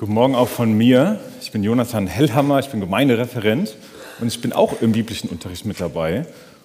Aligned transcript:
Guten 0.00 0.14
Morgen 0.14 0.34
auch 0.34 0.48
von 0.48 0.72
mir. 0.72 1.20
Ich 1.42 1.52
bin 1.52 1.62
Jonathan 1.62 2.06
Hellhammer, 2.06 2.58
ich 2.58 2.70
bin 2.70 2.80
Gemeindereferent 2.80 3.76
und 4.18 4.28
ich 4.28 4.40
bin 4.40 4.54
auch 4.54 4.80
im 4.80 4.92
biblischen 4.92 5.28
Unterricht 5.28 5.66
mit 5.66 5.78
dabei 5.78 6.24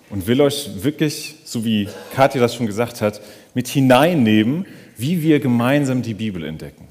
und 0.09 0.25
will 0.25 0.39
euch 0.39 0.69
wirklich, 0.83 1.36
so 1.43 1.65
wie 1.65 1.89
Kathi 2.13 2.39
das 2.39 2.55
schon 2.55 2.65
gesagt 2.65 3.01
hat, 3.01 3.19
mit 3.54 3.68
hineinnehmen, 3.68 4.65
wie 4.95 5.21
wir 5.21 5.41
gemeinsam 5.41 6.01
die 6.01 6.13
Bibel 6.13 6.45
entdecken. 6.45 6.87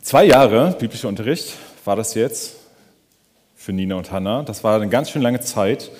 Zwei 0.00 0.26
Jahre 0.26 0.76
biblischer 0.78 1.08
Unterricht 1.08 1.52
war 1.84 1.96
das 1.96 2.14
jetzt 2.14 2.54
für 3.56 3.72
Nina 3.72 3.96
und 3.96 4.12
Hannah. 4.12 4.44
Das 4.44 4.62
war 4.62 4.76
eine 4.76 4.90
ganz 4.90 5.10
schön 5.10 5.22
lange 5.22 5.40
Zeit. 5.40 5.90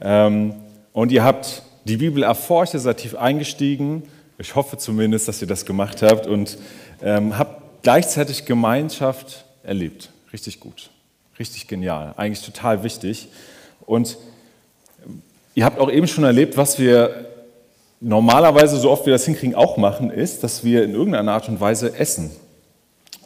Ähm, 0.00 0.54
und 0.94 1.12
ihr 1.12 1.22
habt 1.22 1.64
die 1.84 1.98
Bibel 1.98 2.22
erforscht, 2.22 2.72
ihr 2.72 2.80
seid 2.80 2.96
tief 2.96 3.14
eingestiegen. 3.14 4.04
Ich 4.38 4.54
hoffe 4.54 4.76
zumindest, 4.78 5.28
dass 5.28 5.40
ihr 5.40 5.48
das 5.48 5.64
gemacht 5.66 6.00
habt 6.00 6.26
und 6.26 6.58
ähm, 7.02 7.38
habe 7.38 7.56
gleichzeitig 7.82 8.44
Gemeinschaft 8.44 9.44
erlebt. 9.62 10.10
Richtig 10.32 10.60
gut, 10.60 10.90
richtig 11.38 11.68
genial, 11.68 12.14
eigentlich 12.16 12.44
total 12.44 12.82
wichtig. 12.82 13.28
Und 13.84 14.18
ihr 15.54 15.64
habt 15.64 15.78
auch 15.78 15.90
eben 15.90 16.08
schon 16.08 16.24
erlebt, 16.24 16.56
was 16.56 16.78
wir 16.78 17.26
normalerweise, 18.00 18.76
so 18.78 18.90
oft 18.90 19.06
wir 19.06 19.12
das 19.12 19.24
hinkriegen, 19.24 19.54
auch 19.54 19.76
machen, 19.76 20.10
ist, 20.10 20.44
dass 20.44 20.64
wir 20.64 20.84
in 20.84 20.92
irgendeiner 20.92 21.32
Art 21.32 21.48
und 21.48 21.60
Weise 21.60 21.98
essen. 21.98 22.30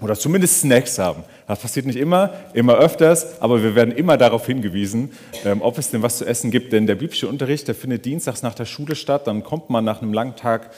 Oder 0.01 0.15
zumindest 0.15 0.61
Snacks 0.61 0.99
haben. 0.99 1.25
Das 1.47 1.59
passiert 1.59 1.85
nicht 1.85 1.99
immer, 1.99 2.33
immer 2.55 2.77
öfters, 2.77 3.43
aber 3.43 3.63
wir 3.63 3.75
werden 3.75 3.93
immer 3.95 4.17
darauf 4.17 4.47
hingewiesen, 4.47 5.13
ähm, 5.45 5.61
ob 5.61 5.77
es 5.79 5.91
denn 5.91 6.03
was 6.03 6.19
zu 6.19 6.25
essen 6.25 6.51
gibt. 6.51 6.73
Denn 6.73 6.87
der 6.87 6.95
biblische 6.95 7.29
Unterricht, 7.29 7.69
der 7.69 7.75
findet 7.75 8.05
dienstags 8.05 8.43
nach 8.43 8.55
der 8.55 8.65
Schule 8.65 8.95
statt. 8.95 9.27
Dann 9.27 9.43
kommt 9.43 9.69
man 9.69 9.85
nach 9.85 10.01
einem 10.01 10.15
langen 10.15 10.37
Tag 10.37 10.71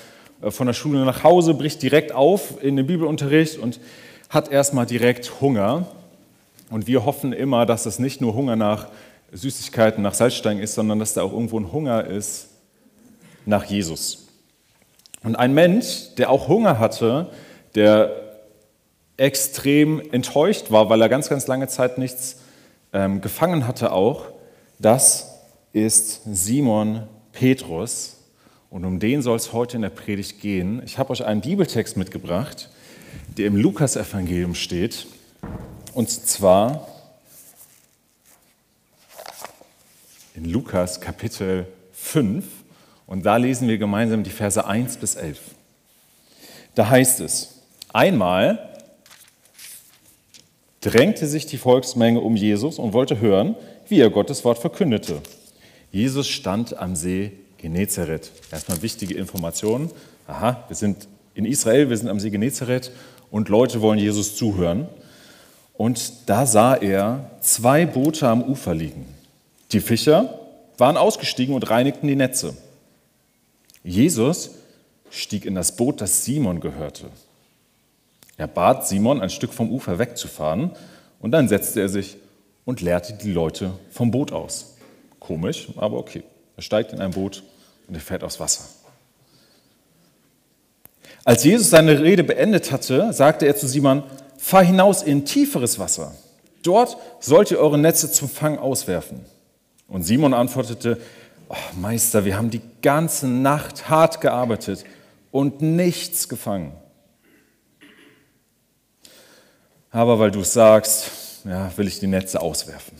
von 0.50 0.66
der 0.66 0.74
Schule 0.74 1.04
nach 1.04 1.24
Hause, 1.24 1.54
bricht 1.54 1.82
direkt 1.82 2.12
auf 2.12 2.62
in 2.62 2.76
den 2.76 2.86
Bibelunterricht 2.86 3.58
und 3.58 3.80
hat 4.28 4.50
erstmal 4.50 4.86
direkt 4.86 5.40
Hunger. 5.40 5.86
Und 6.70 6.86
wir 6.86 7.04
hoffen 7.04 7.32
immer, 7.32 7.66
dass 7.66 7.86
es 7.86 7.98
nicht 7.98 8.20
nur 8.20 8.34
Hunger 8.34 8.56
nach 8.56 8.88
Süßigkeiten, 9.32 10.02
nach 10.02 10.14
Salzstein 10.14 10.58
ist, 10.58 10.74
sondern 10.74 10.98
dass 10.98 11.14
da 11.14 11.22
auch 11.22 11.32
irgendwo 11.32 11.58
ein 11.58 11.72
Hunger 11.72 12.04
ist 12.04 12.48
nach 13.46 13.64
Jesus. 13.64 14.26
Und 15.22 15.36
ein 15.36 15.54
Mensch, 15.54 16.14
der 16.16 16.30
auch 16.30 16.48
Hunger 16.48 16.78
hatte, 16.78 17.28
der 17.74 18.10
extrem 19.16 20.00
enttäuscht 20.12 20.70
war, 20.70 20.88
weil 20.88 21.00
er 21.00 21.08
ganz, 21.08 21.28
ganz 21.28 21.46
lange 21.46 21.68
Zeit 21.68 21.98
nichts 21.98 22.40
ähm, 22.92 23.20
gefangen 23.20 23.66
hatte 23.66 23.92
auch, 23.92 24.26
das 24.78 25.38
ist 25.72 26.22
Simon 26.24 27.06
Petrus. 27.32 28.18
Und 28.72 28.86
um 28.86 28.98
den 28.98 29.20
soll 29.20 29.36
es 29.36 29.52
heute 29.52 29.76
in 29.76 29.82
der 29.82 29.90
Predigt 29.90 30.40
gehen. 30.40 30.80
Ich 30.86 30.96
habe 30.96 31.10
euch 31.10 31.22
einen 31.22 31.42
Bibeltext 31.42 31.98
mitgebracht, 31.98 32.70
der 33.36 33.46
im 33.48 33.56
Lukasevangelium 33.56 34.54
steht. 34.54 35.06
Und 35.92 36.08
zwar 36.08 36.88
in 40.34 40.46
Lukas 40.46 41.02
Kapitel 41.02 41.66
5. 41.92 42.46
Und 43.06 43.26
da 43.26 43.36
lesen 43.36 43.68
wir 43.68 43.76
gemeinsam 43.76 44.22
die 44.22 44.30
Verse 44.30 44.66
1 44.66 44.96
bis 44.96 45.16
11. 45.16 45.38
Da 46.74 46.88
heißt 46.88 47.20
es, 47.20 47.60
einmal 47.92 48.70
drängte 50.80 51.26
sich 51.26 51.44
die 51.44 51.58
Volksmenge 51.58 52.20
um 52.20 52.36
Jesus 52.36 52.78
und 52.78 52.94
wollte 52.94 53.20
hören, 53.20 53.54
wie 53.88 54.00
er 54.00 54.08
Gottes 54.08 54.46
Wort 54.46 54.56
verkündete. 54.56 55.20
Jesus 55.90 56.26
stand 56.26 56.78
am 56.78 56.96
See 56.96 57.32
Genezareth. 57.62 58.30
Erstmal 58.50 58.82
wichtige 58.82 59.14
Informationen. 59.14 59.90
Aha, 60.26 60.64
wir 60.68 60.76
sind 60.76 61.08
in 61.34 61.46
Israel, 61.46 61.88
wir 61.88 61.96
sind 61.96 62.08
am 62.08 62.20
See 62.20 62.28
Genezareth 62.28 62.90
und 63.30 63.48
Leute 63.48 63.80
wollen 63.80 63.98
Jesus 63.98 64.36
zuhören. 64.36 64.88
Und 65.72 66.12
da 66.26 66.44
sah 66.44 66.74
er 66.74 67.30
zwei 67.40 67.86
Boote 67.86 68.28
am 68.28 68.42
Ufer 68.42 68.74
liegen. 68.74 69.06
Die 69.72 69.80
Fischer 69.80 70.38
waren 70.76 70.96
ausgestiegen 70.96 71.54
und 71.54 71.70
reinigten 71.70 72.06
die 72.06 72.16
Netze. 72.16 72.54
Jesus 73.82 74.50
stieg 75.10 75.44
in 75.44 75.54
das 75.54 75.76
Boot, 75.76 76.00
das 76.00 76.24
Simon 76.24 76.60
gehörte. 76.60 77.06
Er 78.36 78.48
bat 78.48 78.86
Simon, 78.86 79.20
ein 79.20 79.30
Stück 79.30 79.52
vom 79.52 79.70
Ufer 79.70 79.98
wegzufahren, 79.98 80.72
und 81.20 81.30
dann 81.30 81.48
setzte 81.48 81.80
er 81.80 81.88
sich 81.88 82.16
und 82.64 82.80
leerte 82.80 83.12
die 83.14 83.32
Leute 83.32 83.70
vom 83.90 84.10
Boot 84.10 84.32
aus. 84.32 84.74
Komisch, 85.20 85.68
aber 85.76 85.98
okay. 85.98 86.24
Er 86.56 86.62
steigt 86.62 86.92
in 86.92 87.00
ein 87.00 87.12
Boot 87.12 87.42
und 87.88 87.94
er 87.94 88.00
fährt 88.00 88.24
aufs 88.24 88.40
Wasser. 88.40 88.64
Als 91.24 91.44
Jesus 91.44 91.70
seine 91.70 92.00
Rede 92.00 92.24
beendet 92.24 92.72
hatte, 92.72 93.12
sagte 93.12 93.46
er 93.46 93.56
zu 93.56 93.68
Simon, 93.68 94.02
fahr 94.38 94.64
hinaus 94.64 95.02
in 95.02 95.24
tieferes 95.24 95.78
Wasser. 95.78 96.14
Dort 96.62 96.96
sollt 97.20 97.50
ihr 97.50 97.58
eure 97.58 97.78
Netze 97.78 98.10
zum 98.10 98.28
Fang 98.28 98.58
auswerfen. 98.58 99.20
Und 99.88 100.02
Simon 100.04 100.34
antwortete, 100.34 101.00
oh 101.48 101.56
Meister, 101.76 102.24
wir 102.24 102.36
haben 102.36 102.50
die 102.50 102.62
ganze 102.82 103.28
Nacht 103.28 103.88
hart 103.88 104.20
gearbeitet 104.20 104.84
und 105.30 105.60
nichts 105.60 106.28
gefangen. 106.28 106.72
Aber 109.90 110.18
weil 110.18 110.30
du 110.30 110.40
es 110.40 110.52
sagst, 110.52 111.10
ja, 111.44 111.70
will 111.76 111.86
ich 111.86 112.00
die 112.00 112.06
Netze 112.06 112.40
auswerfen. 112.40 112.96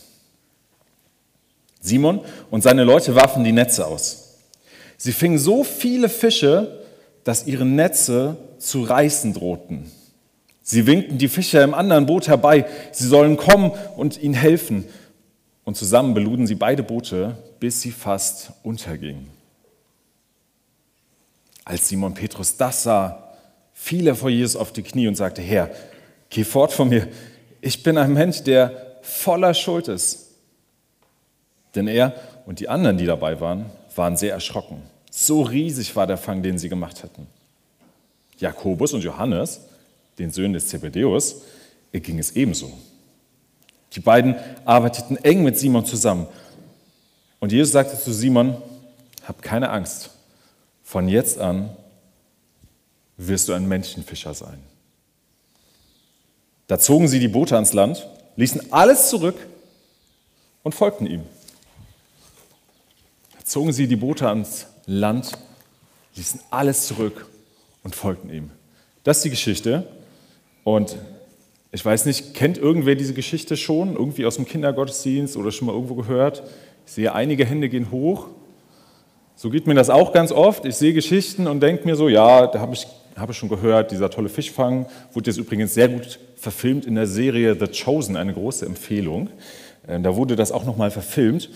Simon 1.81 2.21
und 2.51 2.63
seine 2.63 2.85
Leute 2.85 3.15
warfen 3.15 3.43
die 3.43 3.53
Netze 3.53 3.87
aus. 3.87 4.22
Sie 5.03 5.11
fingen 5.11 5.37
so 5.37 5.65
viele 5.65 6.09
Fische, 6.09 6.79
dass 7.25 7.49
ihre 7.49 7.67
Netze 7.67 8.37
zu 8.59 8.85
reißen 8.85 9.33
drohten. 9.33 9.91
Sie 10.63 10.87
winkten 10.87 11.19
die 11.19 11.27
Fischer 11.27 11.65
im 11.65 11.75
anderen 11.75 12.07
Boot 12.07 12.29
herbei, 12.29 12.67
sie 12.93 13.09
sollen 13.09 13.37
kommen 13.37 13.73
und 13.97 14.23
ihnen 14.23 14.35
helfen. 14.35 14.85
Und 15.65 15.77
zusammen 15.77 16.15
beluden 16.15 16.47
sie 16.47 16.55
beide 16.55 16.85
Boote, 16.85 17.37
bis 17.59 17.81
sie 17.81 17.91
fast 17.91 18.53
untergingen. 18.63 19.27
Als 21.65 21.89
Simon 21.89 22.15
Petrus 22.15 22.57
das 22.57 22.85
sah, 22.85 23.35
fiel 23.73 24.07
er 24.07 24.15
vor 24.15 24.31
Jesus 24.31 24.55
auf 24.55 24.73
die 24.73 24.85
Knie 24.85 25.09
und 25.09 25.17
sagte, 25.17 25.43
Herr, 25.43 25.73
geh 26.31 26.45
fort 26.45 26.73
von 26.73 26.89
mir, 26.89 27.09
ich 27.61 27.83
bin 27.83 27.99
ein 27.99 28.13
Mensch, 28.13 28.45
der 28.45 28.99
voller 29.03 29.53
Schuld 29.53 29.89
ist. 29.89 30.29
Denn 31.75 31.89
er 31.89 32.15
und 32.47 32.61
die 32.61 32.69
anderen, 32.69 32.99
die 32.99 33.07
dabei 33.07 33.41
waren, 33.41 33.67
waren 33.97 34.17
sehr 34.17 34.33
erschrocken. 34.33 34.92
So 35.15 35.43
riesig 35.43 35.95
war 35.95 36.07
der 36.07 36.17
Fang, 36.17 36.43
den 36.43 36.57
sie 36.57 36.71
gemacht 36.71 37.03
hatten. 37.03 37.27
Jakobus 38.39 38.95
und 38.95 39.05
Johannes, 39.05 39.61
den 40.19 40.31
Söhnen 40.31 40.55
des 40.55 40.69
Zebedeus, 40.69 41.43
ging 41.93 42.19
es 42.19 42.35
ebenso. 42.35 42.73
Die 43.93 44.01
beiden 44.01 44.37
arbeiteten 44.65 45.19
eng 45.19 45.45
mit 45.45 45.59
Simon 45.59 45.85
zusammen. 45.85 46.27
Und 47.41 47.53
Jesus 47.53 47.73
sagte 47.73 48.01
zu 48.01 48.11
Simon, 48.11 48.57
hab 49.25 49.43
keine 49.43 49.69
Angst, 49.69 50.11
von 50.83 51.09
jetzt 51.09 51.39
an 51.39 51.77
wirst 53.19 53.51
du 53.51 53.53
ein 53.53 53.69
Menschenfischer 53.69 54.33
sein. 54.33 54.61
Da 56.69 56.79
zogen 56.79 57.07
sie 57.07 57.21
die 57.21 57.29
Boote 57.29 57.55
ans 57.55 57.75
Land, 57.75 58.09
ließen 58.37 58.73
alles 58.73 59.11
zurück 59.11 59.37
und 60.63 60.75
folgten 60.75 61.07
ihm. 61.07 61.25
Da 63.39 63.45
zogen 63.45 63.75
sie 63.75 63.87
die 63.87 63.97
Boote 63.97 64.27
ans 64.27 64.69
Land, 64.87 65.33
ließen 66.17 66.41
alles 66.51 66.87
zurück 66.87 67.27
und 67.83 67.95
folgten 67.95 68.31
ihm. 68.31 68.51
Das 69.05 69.19
ist 69.19 69.25
die 69.25 69.31
Geschichte. 69.31 69.87
Und 70.65 70.97
ich 71.73 71.85
weiß 71.85 72.07
nicht, 72.07 72.35
kennt 72.35 72.59
irgendwer 72.59 72.95
diese 72.95 73.15
Geschichte 73.15 73.57
schon? 73.57 73.95
Irgendwie 73.95 74.27
aus 74.27 74.37
dem 74.37 74.45
Kindergottesdienst 74.45 75.37
oder 75.37 75.51
schon 75.51 75.67
mal 75.67 75.73
irgendwo 75.73 75.95
gehört? 75.95 76.43
Ich 76.87 76.93
sehe, 76.93 77.15
einige 77.15 77.45
Hände 77.45 77.69
gehen 77.69 77.91
hoch. 77.91 78.29
So 79.35 79.51
geht 79.51 79.67
mir 79.67 79.75
das 79.75 79.91
auch 79.91 80.13
ganz 80.13 80.31
oft. 80.31 80.65
Ich 80.67 80.77
sehe 80.77 80.93
Geschichten 80.93 81.47
und 81.47 81.61
denke 81.61 81.87
mir 81.87 81.97
so, 81.97 82.09
ja, 82.09 82.47
da 82.47 82.61
habe 82.61 82.75
ich, 82.75 82.87
hab 83.17 83.31
ich 83.31 83.37
schon 83.37 83.49
gehört, 83.49 83.91
dieser 83.91 84.11
tolle 84.11 84.29
Fischfang 84.29 84.87
wurde 85.13 85.31
jetzt 85.31 85.39
übrigens 85.39 85.75
sehr 85.75 85.89
gut 85.89 86.21
verfilmt 86.37 86.87
in 86.87 86.95
der 86.95 87.07
Serie 87.07 87.57
The 87.59 87.67
Chosen, 87.67 88.17
eine 88.17 88.35
große 88.35 88.67
Empfehlung. 88.67 89.31
Äh, 89.87 90.01
da 90.01 90.15
wurde 90.15 90.37
das 90.37 90.53
auch 90.53 90.65
nochmal 90.65 90.91
verfilmt. 90.91 91.49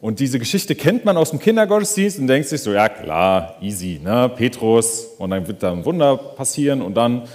Und 0.00 0.20
diese 0.20 0.38
Geschichte 0.38 0.74
kennt 0.76 1.04
man 1.04 1.16
aus 1.16 1.30
dem 1.30 1.40
Kindergottesdienst 1.40 2.20
und 2.20 2.28
denkt 2.28 2.48
sich 2.48 2.62
so, 2.62 2.72
ja 2.72 2.88
klar, 2.88 3.56
easy, 3.60 4.00
ne? 4.02 4.30
Petrus, 4.36 5.06
und 5.18 5.30
dann 5.30 5.46
wird 5.48 5.62
da 5.62 5.72
ein 5.72 5.84
Wunder 5.84 6.16
passieren 6.16 6.82
und 6.82 6.94
dann 6.94 7.26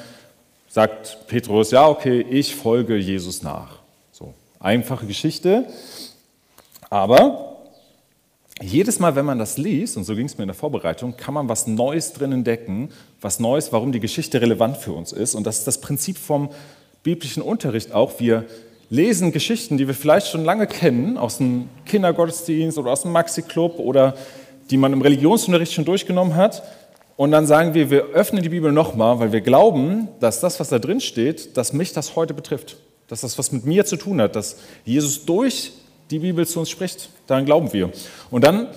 sagt 0.70 1.28
Petrus, 1.28 1.72
ja 1.72 1.88
okay, 1.88 2.22
ich 2.22 2.56
folge 2.56 2.96
Jesus 2.96 3.44
nach. 3.44 3.80
So, 4.12 4.34
einfache 4.60 5.06
Geschichte, 5.06 5.66
aber 6.90 7.54
jedes 8.62 9.00
Mal, 9.00 9.16
wenn 9.16 9.26
man 9.26 9.40
das 9.40 9.58
liest, 9.58 9.98
und 9.98 10.06
so 10.06 10.16
ging 10.16 10.28
es 10.28 10.38
mir 10.38 10.44
in 10.44 10.48
der 10.48 10.56
Vorbereitung, 10.56 11.18
kann 11.18 11.34
man 11.34 11.50
was 11.50 11.68
Neues 11.68 12.14
drin 12.14 12.32
entdecken, 12.32 12.90
was 13.20 13.40
Neues, 13.40 13.74
warum 13.74 13.92
die 13.92 14.00
Geschichte 14.00 14.40
relevant 14.40 14.78
für 14.78 14.94
uns 14.94 15.12
ist. 15.12 15.36
Und 15.36 15.46
das 15.46 15.60
ist 15.60 15.68
das 15.68 15.82
Prinzip 15.82 16.18
vom 16.18 16.50
biblischen 17.02 17.42
Unterricht 17.42 17.92
auch. 17.92 18.20
Wir 18.20 18.46
lesen 18.94 19.32
Geschichten, 19.32 19.80
die 19.80 19.88
wir 19.88 19.96
vielleicht 19.96 20.28
schon 20.28 20.46
lange 20.46 20.68
kennen, 20.68 21.18
aus 21.18 21.40
dem 21.40 21.68
Kindergottesdienst 21.88 22.78
oder 22.78 22.92
aus 22.92 23.02
dem 23.02 23.12
Maxi-Club 23.12 23.80
oder 23.80 24.14
die 24.70 24.78
man 24.78 24.94
im 24.94 25.02
Religionsunterricht 25.02 25.74
schon 25.74 25.84
durchgenommen 25.84 26.36
hat. 26.36 26.62
Und 27.16 27.32
dann 27.32 27.48
sagen 27.48 27.74
wir, 27.74 27.90
wir 27.90 28.04
öffnen 28.14 28.44
die 28.44 28.50
Bibel 28.50 28.72
nochmal, 28.72 29.20
weil 29.20 29.32
wir 29.32 29.42
glauben, 29.42 30.10
dass 30.20 30.42
das, 30.42 30.60
was 30.60 30.70
da 30.70 30.78
drin 30.78 31.00
steht, 31.00 31.58
dass 31.58 31.74
mich 31.74 31.94
das 31.94 32.16
heute 32.16 32.36
betrifft. 32.36 32.78
Dass 33.08 33.22
das 33.22 33.40
was 33.40 33.52
mit 33.52 33.66
mir 33.66 33.84
zu 33.86 33.98
tun 33.98 34.22
hat, 34.22 34.36
dass 34.36 34.58
Jesus 34.86 35.26
durch 35.26 35.74
die 36.12 36.20
Bibel 36.20 36.46
zu 36.46 36.60
uns 36.60 36.70
spricht. 36.70 37.10
Daran 37.26 37.46
glauben 37.46 37.74
wir. 37.74 37.90
Und 38.30 38.44
dann 38.44 38.68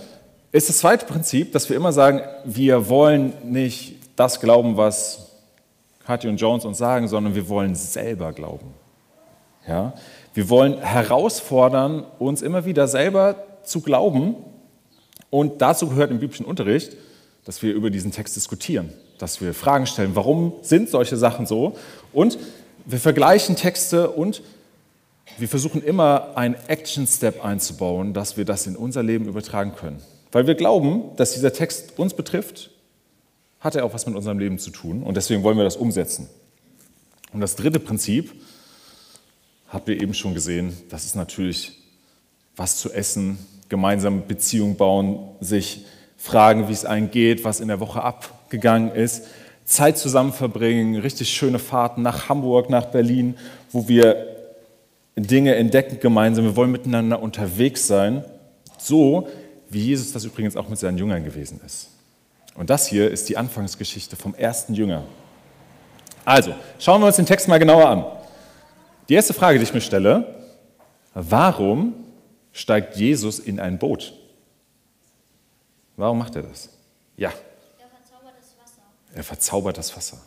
ist 0.50 0.70
das 0.70 0.78
zweite 0.78 1.04
Prinzip, 1.04 1.52
dass 1.52 1.68
wir 1.68 1.76
immer 1.76 1.92
sagen, 1.92 2.22
wir 2.46 2.88
wollen 2.88 3.34
nicht 3.44 3.96
das 4.16 4.40
glauben, 4.40 4.78
was 4.78 5.30
Katja 6.06 6.30
und 6.30 6.40
Jones 6.40 6.64
uns 6.64 6.78
sagen, 6.78 7.06
sondern 7.06 7.34
wir 7.34 7.50
wollen 7.50 7.74
selber 7.74 8.32
glauben. 8.32 8.85
Ja? 9.66 9.94
Wir 10.34 10.48
wollen 10.48 10.78
herausfordern, 10.78 12.04
uns 12.18 12.42
immer 12.42 12.64
wieder 12.64 12.88
selber 12.88 13.36
zu 13.64 13.80
glauben. 13.80 14.36
Und 15.30 15.60
dazu 15.62 15.88
gehört 15.88 16.10
im 16.10 16.20
biblischen 16.20 16.46
Unterricht, 16.46 16.96
dass 17.44 17.62
wir 17.62 17.74
über 17.74 17.90
diesen 17.90 18.12
Text 18.12 18.36
diskutieren, 18.36 18.92
dass 19.18 19.40
wir 19.40 19.54
Fragen 19.54 19.86
stellen, 19.86 20.14
warum 20.14 20.54
sind 20.62 20.88
solche 20.88 21.16
Sachen 21.16 21.46
so? 21.46 21.76
Und 22.12 22.38
wir 22.84 22.98
vergleichen 22.98 23.56
Texte 23.56 24.10
und 24.10 24.42
wir 25.38 25.48
versuchen 25.48 25.82
immer 25.82 26.36
einen 26.36 26.56
Action-Step 26.68 27.44
einzubauen, 27.44 28.14
dass 28.14 28.36
wir 28.36 28.44
das 28.44 28.66
in 28.66 28.76
unser 28.76 29.02
Leben 29.02 29.26
übertragen 29.26 29.74
können. 29.74 30.00
Weil 30.32 30.46
wir 30.46 30.54
glauben, 30.54 31.16
dass 31.16 31.32
dieser 31.32 31.52
Text 31.52 31.98
uns 31.98 32.14
betrifft 32.14 32.70
hat 33.66 33.74
er 33.74 33.84
auch 33.84 33.94
was 33.94 34.06
mit 34.06 34.14
unserem 34.14 34.38
Leben 34.38 34.58
zu 34.58 34.70
tun 34.70 35.02
und 35.02 35.16
deswegen 35.16 35.42
wollen 35.42 35.56
wir 35.56 35.64
das 35.64 35.76
umsetzen. 35.76 36.28
Und 37.32 37.40
das 37.40 37.56
dritte 37.56 37.80
Prinzip, 37.80 38.32
habt 39.68 39.88
ihr 39.88 40.00
eben 40.00 40.14
schon 40.14 40.34
gesehen, 40.34 40.76
das 40.88 41.04
ist 41.04 41.16
natürlich 41.16 41.82
was 42.56 42.78
zu 42.78 42.92
essen, 42.92 43.38
gemeinsam 43.68 44.26
Beziehungen 44.26 44.76
bauen, 44.76 45.18
sich 45.40 45.84
fragen, 46.16 46.68
wie 46.68 46.72
es 46.72 46.84
einem 46.84 47.10
geht, 47.10 47.44
was 47.44 47.60
in 47.60 47.68
der 47.68 47.80
Woche 47.80 48.02
abgegangen 48.02 48.92
ist, 48.92 49.26
Zeit 49.64 49.98
zusammen 49.98 50.32
verbringen, 50.32 50.96
richtig 50.96 51.30
schöne 51.30 51.58
Fahrten 51.58 52.02
nach 52.02 52.28
Hamburg, 52.28 52.70
nach 52.70 52.86
Berlin, 52.86 53.36
wo 53.72 53.88
wir 53.88 54.36
Dinge 55.16 55.54
entdecken 55.56 55.98
gemeinsam. 56.00 56.44
Wir 56.44 56.56
wollen 56.56 56.70
miteinander 56.70 57.20
unterwegs 57.20 57.86
sein, 57.86 58.24
so 58.78 59.28
wie 59.68 59.80
Jesus 59.80 60.12
das 60.12 60.24
übrigens 60.24 60.56
auch 60.56 60.68
mit 60.68 60.78
seinen 60.78 60.98
Jüngern 60.98 61.24
gewesen 61.24 61.60
ist. 61.66 61.88
Und 62.54 62.70
das 62.70 62.86
hier 62.86 63.10
ist 63.10 63.28
die 63.28 63.36
Anfangsgeschichte 63.36 64.16
vom 64.16 64.34
ersten 64.34 64.74
Jünger. 64.74 65.02
Also, 66.24 66.54
schauen 66.78 67.00
wir 67.00 67.06
uns 67.06 67.16
den 67.16 67.26
Text 67.26 67.48
mal 67.48 67.58
genauer 67.58 67.88
an. 67.88 68.04
Die 69.08 69.14
erste 69.14 69.34
Frage, 69.34 69.58
die 69.58 69.64
ich 69.64 69.74
mir 69.74 69.80
stelle, 69.80 70.34
warum 71.14 71.94
steigt 72.52 72.96
Jesus 72.96 73.38
in 73.38 73.60
ein 73.60 73.78
Boot? 73.78 74.14
Warum 75.96 76.18
macht 76.18 76.36
er 76.36 76.42
das? 76.42 76.70
Ja. 77.16 77.30
Er 77.30 77.88
verzaubert 77.88 78.34
das 78.38 78.54
Wasser. 78.58 78.82
Er 79.14 79.24
verzaubert 79.24 79.78
das 79.78 79.96
Wasser. 79.96 80.18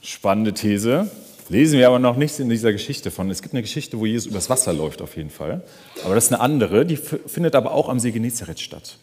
Spannende 0.00 0.54
These. 0.54 1.10
Lesen 1.48 1.78
wir 1.78 1.88
aber 1.88 1.98
noch 1.98 2.16
nichts 2.16 2.38
in 2.38 2.48
dieser 2.48 2.72
Geschichte 2.72 3.10
von. 3.10 3.30
Es 3.30 3.42
gibt 3.42 3.54
eine 3.54 3.62
Geschichte, 3.62 3.98
wo 3.98 4.06
Jesus 4.06 4.26
übers 4.26 4.48
Wasser 4.50 4.72
läuft, 4.72 5.02
auf 5.02 5.16
jeden 5.16 5.30
Fall. 5.30 5.62
Aber 6.04 6.14
das 6.14 6.26
ist 6.26 6.32
eine 6.32 6.40
andere, 6.40 6.86
die 6.86 6.96
findet 6.96 7.54
aber 7.54 7.72
auch 7.72 7.88
am 7.88 7.98
See 7.98 8.10
Genezareth 8.10 8.60
statt. 8.60 8.98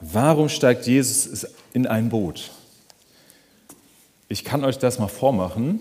Warum 0.00 0.48
steigt 0.48 0.86
Jesus 0.86 1.46
in 1.72 1.86
ein 1.86 2.10
Boot? 2.10 2.50
Ich 4.28 4.44
kann 4.44 4.64
euch 4.64 4.78
das 4.78 4.98
mal 4.98 5.08
vormachen. 5.08 5.80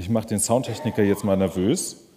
Ich 0.00 0.08
mache 0.08 0.28
den 0.28 0.40
Soundtechniker 0.40 1.02
jetzt 1.02 1.24
mal 1.24 1.36
nervös. 1.36 2.08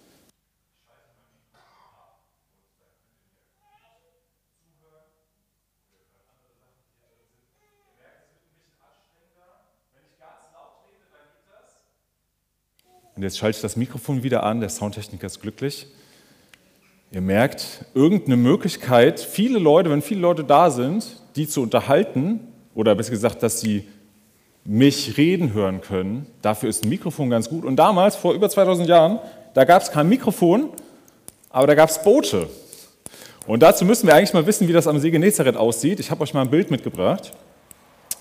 Und 13.14 13.22
jetzt 13.22 13.36
schalte 13.36 13.56
ich 13.56 13.60
das 13.60 13.76
Mikrofon 13.76 14.22
wieder 14.22 14.44
an, 14.44 14.60
der 14.60 14.70
Soundtechniker 14.70 15.26
ist 15.26 15.42
glücklich. 15.42 15.86
Ihr 17.12 17.20
merkt, 17.20 17.84
irgendeine 17.92 18.38
Möglichkeit, 18.38 19.20
viele 19.20 19.58
Leute, 19.58 19.90
wenn 19.90 20.00
viele 20.00 20.20
Leute 20.20 20.42
da 20.42 20.70
sind, 20.70 21.20
die 21.36 21.46
zu 21.46 21.60
unterhalten 21.60 22.48
oder 22.74 22.94
besser 22.94 23.10
gesagt, 23.10 23.42
dass 23.42 23.60
sie 23.60 23.86
mich 24.64 25.16
reden 25.18 25.52
hören 25.52 25.80
können. 25.80 26.26
Dafür 26.42 26.68
ist 26.68 26.84
ein 26.84 26.88
Mikrofon 26.88 27.30
ganz 27.30 27.48
gut. 27.48 27.64
Und 27.64 27.76
damals, 27.76 28.16
vor 28.16 28.32
über 28.32 28.48
2000 28.48 28.88
Jahren, 28.88 29.18
da 29.52 29.64
gab 29.64 29.82
es 29.82 29.90
kein 29.90 30.08
Mikrofon, 30.08 30.70
aber 31.50 31.66
da 31.66 31.74
gab 31.74 31.90
es 31.90 32.02
Boote. 32.02 32.48
Und 33.46 33.62
dazu 33.62 33.84
müssen 33.84 34.06
wir 34.06 34.14
eigentlich 34.14 34.32
mal 34.32 34.46
wissen, 34.46 34.66
wie 34.68 34.72
das 34.72 34.86
am 34.86 34.98
See 34.98 35.10
Genezareth 35.10 35.56
aussieht. 35.56 36.00
Ich 36.00 36.10
habe 36.10 36.22
euch 36.22 36.32
mal 36.32 36.40
ein 36.40 36.50
Bild 36.50 36.70
mitgebracht. 36.70 37.32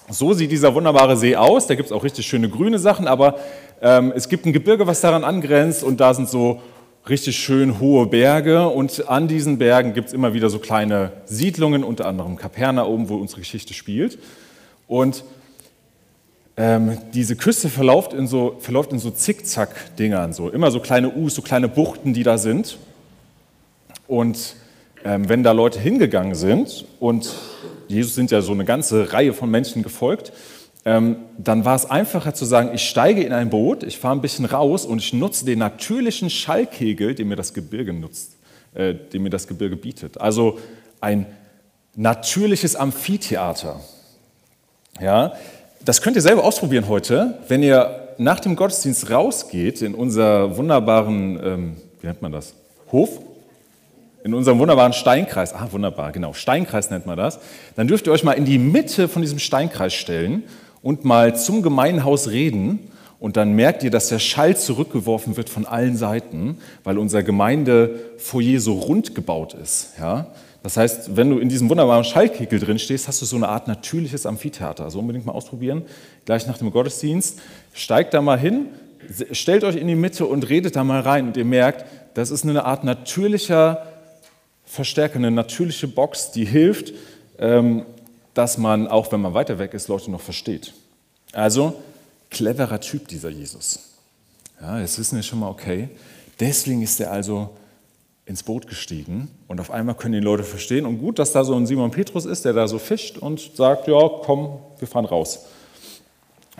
So 0.09 0.33
sieht 0.33 0.51
dieser 0.51 0.75
wunderbare 0.75 1.15
See 1.15 1.35
aus. 1.37 1.65
Da 1.67 1.75
gibt 1.75 1.87
es 1.87 1.91
auch 1.93 2.03
richtig 2.03 2.27
schöne 2.27 2.49
grüne 2.49 2.77
Sachen, 2.77 3.07
aber 3.07 3.39
ähm, 3.81 4.11
es 4.13 4.27
gibt 4.27 4.45
ein 4.45 4.51
Gebirge, 4.51 4.85
was 4.85 4.99
daran 4.99 5.23
angrenzt 5.23 5.81
und 5.83 6.01
da 6.01 6.13
sind 6.13 6.27
so 6.27 6.61
richtig 7.07 7.37
schön 7.37 7.79
hohe 7.79 8.05
Berge 8.05 8.67
und 8.67 9.09
an 9.09 9.27
diesen 9.27 9.57
Bergen 9.57 9.93
gibt 9.93 10.09
es 10.09 10.13
immer 10.13 10.33
wieder 10.33 10.49
so 10.49 10.59
kleine 10.59 11.11
Siedlungen, 11.25 11.83
unter 11.83 12.05
anderem 12.05 12.35
Kapernaum, 12.35 13.07
wo 13.07 13.15
unsere 13.15 13.41
Geschichte 13.41 13.73
spielt. 13.73 14.19
Und 14.87 15.23
ähm, 16.55 16.97
diese 17.13 17.35
Küste 17.35 17.69
verläuft 17.69 18.13
in 18.13 18.27
so, 18.27 18.57
verläuft 18.59 18.91
in 18.91 18.99
so 18.99 19.09
Zickzack-Dingern, 19.09 20.33
so 20.33 20.49
immer 20.49 20.69
so 20.69 20.79
kleine 20.79 21.11
U's, 21.15 21.35
so 21.35 21.41
kleine 21.41 21.67
Buchten, 21.67 22.13
die 22.13 22.23
da 22.23 22.37
sind. 22.37 22.77
Und 24.07 24.55
ähm, 25.03 25.27
wenn 25.29 25.43
da 25.43 25.51
Leute 25.51 25.79
hingegangen 25.79 26.35
sind 26.35 26.85
und 26.99 27.33
Jesus 27.87 28.15
sind 28.15 28.31
ja 28.31 28.41
so 28.41 28.51
eine 28.51 28.65
ganze 28.65 29.13
Reihe 29.13 29.33
von 29.33 29.49
Menschen 29.49 29.83
gefolgt, 29.83 30.31
ähm, 30.85 31.17
dann 31.37 31.65
war 31.65 31.75
es 31.75 31.89
einfacher 31.89 32.33
zu 32.33 32.45
sagen, 32.45 32.71
ich 32.73 32.87
steige 32.87 33.23
in 33.23 33.31
ein 33.31 33.49
Boot, 33.49 33.83
ich 33.83 33.97
fahre 33.97 34.15
ein 34.15 34.21
bisschen 34.21 34.45
raus 34.45 34.85
und 34.85 34.99
ich 34.99 35.13
nutze 35.13 35.45
den 35.45 35.59
natürlichen 35.59 36.29
Schallkegel, 36.29 37.15
den 37.15 37.29
mir 37.29 37.35
das 37.35 37.53
Gebirge 37.53 37.93
nutzt, 37.93 38.37
äh, 38.73 38.93
den 38.93 39.23
mir 39.23 39.29
das 39.29 39.47
Gebirge 39.47 39.77
bietet. 39.77 40.19
Also 40.19 40.59
ein 40.99 41.25
natürliches 41.95 42.75
Amphitheater. 42.75 43.79
Ja, 44.99 45.33
das 45.85 46.01
könnt 46.01 46.15
ihr 46.15 46.21
selber 46.21 46.43
ausprobieren 46.43 46.87
heute, 46.87 47.39
wenn 47.47 47.61
ihr 47.61 48.13
nach 48.17 48.39
dem 48.39 48.55
Gottesdienst 48.55 49.09
rausgeht 49.09 49.81
in 49.81 49.95
unser 49.95 50.57
wunderbaren, 50.57 51.39
ähm, 51.43 51.77
wie 51.99 52.07
nennt 52.07 52.21
man 52.21 52.31
das, 52.31 52.53
Hof, 52.91 53.19
in 54.23 54.33
unserem 54.33 54.59
wunderbaren 54.59 54.93
Steinkreis, 54.93 55.53
ah 55.53 55.67
wunderbar, 55.71 56.11
genau, 56.11 56.33
Steinkreis 56.33 56.89
nennt 56.89 57.05
man 57.05 57.17
das, 57.17 57.39
dann 57.75 57.87
dürft 57.87 58.07
ihr 58.07 58.13
euch 58.13 58.23
mal 58.23 58.33
in 58.33 58.45
die 58.45 58.57
Mitte 58.57 59.07
von 59.07 59.21
diesem 59.21 59.39
Steinkreis 59.39 59.93
stellen 59.93 60.43
und 60.81 61.03
mal 61.03 61.35
zum 61.35 61.61
Gemeinhaus 61.61 62.29
reden 62.29 62.91
und 63.23 63.37
dann 63.37 63.53
merkt 63.53 63.83
ihr, 63.83 63.89
dass 63.89 64.09
der 64.09 64.19
Schall 64.19 64.57
zurückgeworfen 64.57 65.37
wird 65.37 65.47
von 65.47 65.65
allen 65.65 65.95
Seiten, 65.95 66.57
weil 66.83 66.97
unser 66.97 67.23
Gemeindefoyer 67.23 68.59
so 68.59 68.73
rund 68.73 69.15
gebaut 69.15 69.53
ist. 69.53 69.93
Ja? 69.97 70.27
Das 70.61 70.75
heißt, 70.75 71.15
wenn 71.15 71.29
du 71.29 71.39
in 71.39 71.47
diesem 71.47 71.69
wunderbaren 71.69 72.03
Schallkegel 72.03 72.59
drin 72.59 72.79
stehst, 72.79 73.07
hast 73.07 73.21
du 73.21 73.25
so 73.25 73.37
eine 73.37 73.47
Art 73.47 73.69
natürliches 73.69 74.25
Amphitheater. 74.25 74.83
Also 74.83 74.99
unbedingt 74.99 75.25
mal 75.25 75.31
ausprobieren, 75.31 75.83
gleich 76.25 76.47
nach 76.47 76.57
dem 76.57 76.69
Gottesdienst. 76.69 77.39
Steigt 77.71 78.13
da 78.13 78.21
mal 78.21 78.37
hin, 78.37 78.65
stellt 79.31 79.63
euch 79.63 79.77
in 79.77 79.87
die 79.87 79.95
Mitte 79.95 80.25
und 80.25 80.49
redet 80.49 80.75
da 80.75 80.83
mal 80.83 80.99
rein 80.99 81.27
und 81.27 81.37
ihr 81.37 81.45
merkt, 81.45 81.85
das 82.15 82.29
ist 82.29 82.43
eine 82.43 82.65
Art 82.65 82.83
natürlicher 82.83 83.87
Verstärker, 84.65 85.15
eine 85.15 85.31
natürliche 85.31 85.87
Box, 85.87 86.31
die 86.31 86.43
hilft, 86.43 86.91
ähm, 87.39 87.85
dass 88.33 88.57
man, 88.57 88.85
auch 88.89 89.13
wenn 89.13 89.21
man 89.21 89.33
weiter 89.33 89.59
weg 89.59 89.73
ist, 89.73 89.87
Leute 89.87 90.11
noch 90.11 90.19
versteht. 90.19 90.73
Also, 91.31 91.81
cleverer 92.33 92.81
Typ, 92.81 93.07
dieser 93.07 93.29
Jesus. 93.29 93.79
Ja, 94.59 94.79
jetzt 94.79 94.99
wissen 94.99 95.15
wir 95.15 95.23
schon 95.23 95.39
mal, 95.39 95.49
okay, 95.49 95.89
deswegen 96.39 96.81
ist 96.81 96.99
er 96.99 97.11
also 97.11 97.49
ins 98.25 98.43
Boot 98.43 98.67
gestiegen 98.67 99.29
und 99.47 99.59
auf 99.59 99.71
einmal 99.71 99.95
können 99.95 100.13
die 100.13 100.19
Leute 100.19 100.43
verstehen. 100.43 100.85
Und 100.85 100.99
gut, 100.99 101.19
dass 101.19 101.33
da 101.33 101.43
so 101.43 101.55
ein 101.55 101.65
Simon 101.65 101.91
Petrus 101.91 102.25
ist, 102.25 102.45
der 102.45 102.53
da 102.53 102.67
so 102.67 102.79
fischt 102.79 103.17
und 103.17 103.51
sagt, 103.55 103.87
ja, 103.87 104.09
komm, 104.23 104.59
wir 104.79 104.87
fahren 104.87 105.05
raus. 105.05 105.45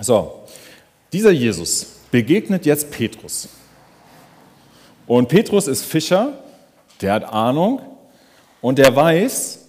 So, 0.01 0.41
dieser 1.11 1.31
Jesus 1.31 1.85
begegnet 2.11 2.65
jetzt 2.65 2.91
Petrus. 2.91 3.47
Und 5.07 5.27
Petrus 5.29 5.67
ist 5.67 5.83
Fischer, 5.83 6.39
der 7.01 7.13
hat 7.13 7.23
Ahnung 7.25 7.81
und 8.61 8.77
der 8.77 8.95
weiß, 8.95 9.62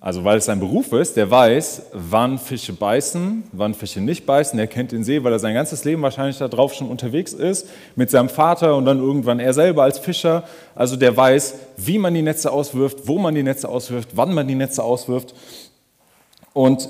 also 0.00 0.22
weil 0.22 0.38
es 0.38 0.44
sein 0.44 0.60
Beruf 0.60 0.92
ist, 0.92 1.16
der 1.16 1.28
weiß, 1.28 1.86
wann 1.92 2.38
Fische 2.38 2.72
beißen, 2.72 3.42
wann 3.50 3.74
Fische 3.74 4.00
nicht 4.00 4.26
beißen. 4.26 4.56
Er 4.56 4.68
kennt 4.68 4.92
den 4.92 5.02
See, 5.02 5.24
weil 5.24 5.32
er 5.32 5.40
sein 5.40 5.54
ganzes 5.54 5.84
Leben 5.84 6.02
wahrscheinlich 6.02 6.38
darauf 6.38 6.72
schon 6.72 6.88
unterwegs 6.88 7.32
ist, 7.32 7.68
mit 7.96 8.08
seinem 8.08 8.28
Vater 8.28 8.76
und 8.76 8.84
dann 8.84 8.98
irgendwann 8.98 9.40
er 9.40 9.52
selber 9.52 9.82
als 9.82 9.98
Fischer. 9.98 10.44
Also 10.76 10.94
der 10.94 11.16
weiß, 11.16 11.54
wie 11.78 11.98
man 11.98 12.14
die 12.14 12.22
Netze 12.22 12.52
auswirft, 12.52 13.08
wo 13.08 13.18
man 13.18 13.34
die 13.34 13.42
Netze 13.42 13.68
auswirft, 13.68 14.10
wann 14.14 14.32
man 14.32 14.46
die 14.46 14.54
Netze 14.54 14.84
auswirft. 14.84 15.34
Und 16.52 16.88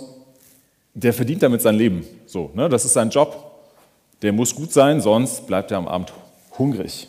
der 0.92 1.14
verdient 1.14 1.42
damit 1.42 1.62
sein 1.62 1.76
Leben. 1.76 2.04
So, 2.26 2.50
ne? 2.54 2.68
Das 2.68 2.84
ist 2.84 2.92
sein 2.92 3.08
Job. 3.08 3.62
Der 4.20 4.32
muss 4.32 4.54
gut 4.54 4.72
sein, 4.72 5.00
sonst 5.00 5.46
bleibt 5.46 5.70
er 5.70 5.78
am 5.78 5.88
Abend 5.88 6.12
hungrig. 6.58 7.08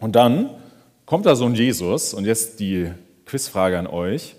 Und 0.00 0.16
dann 0.16 0.50
kommt 1.06 1.24
da 1.24 1.34
so 1.34 1.46
ein 1.46 1.54
Jesus, 1.54 2.12
und 2.12 2.26
jetzt 2.26 2.60
die 2.60 2.90
Quizfrage 3.24 3.78
an 3.78 3.86
euch 3.86 4.36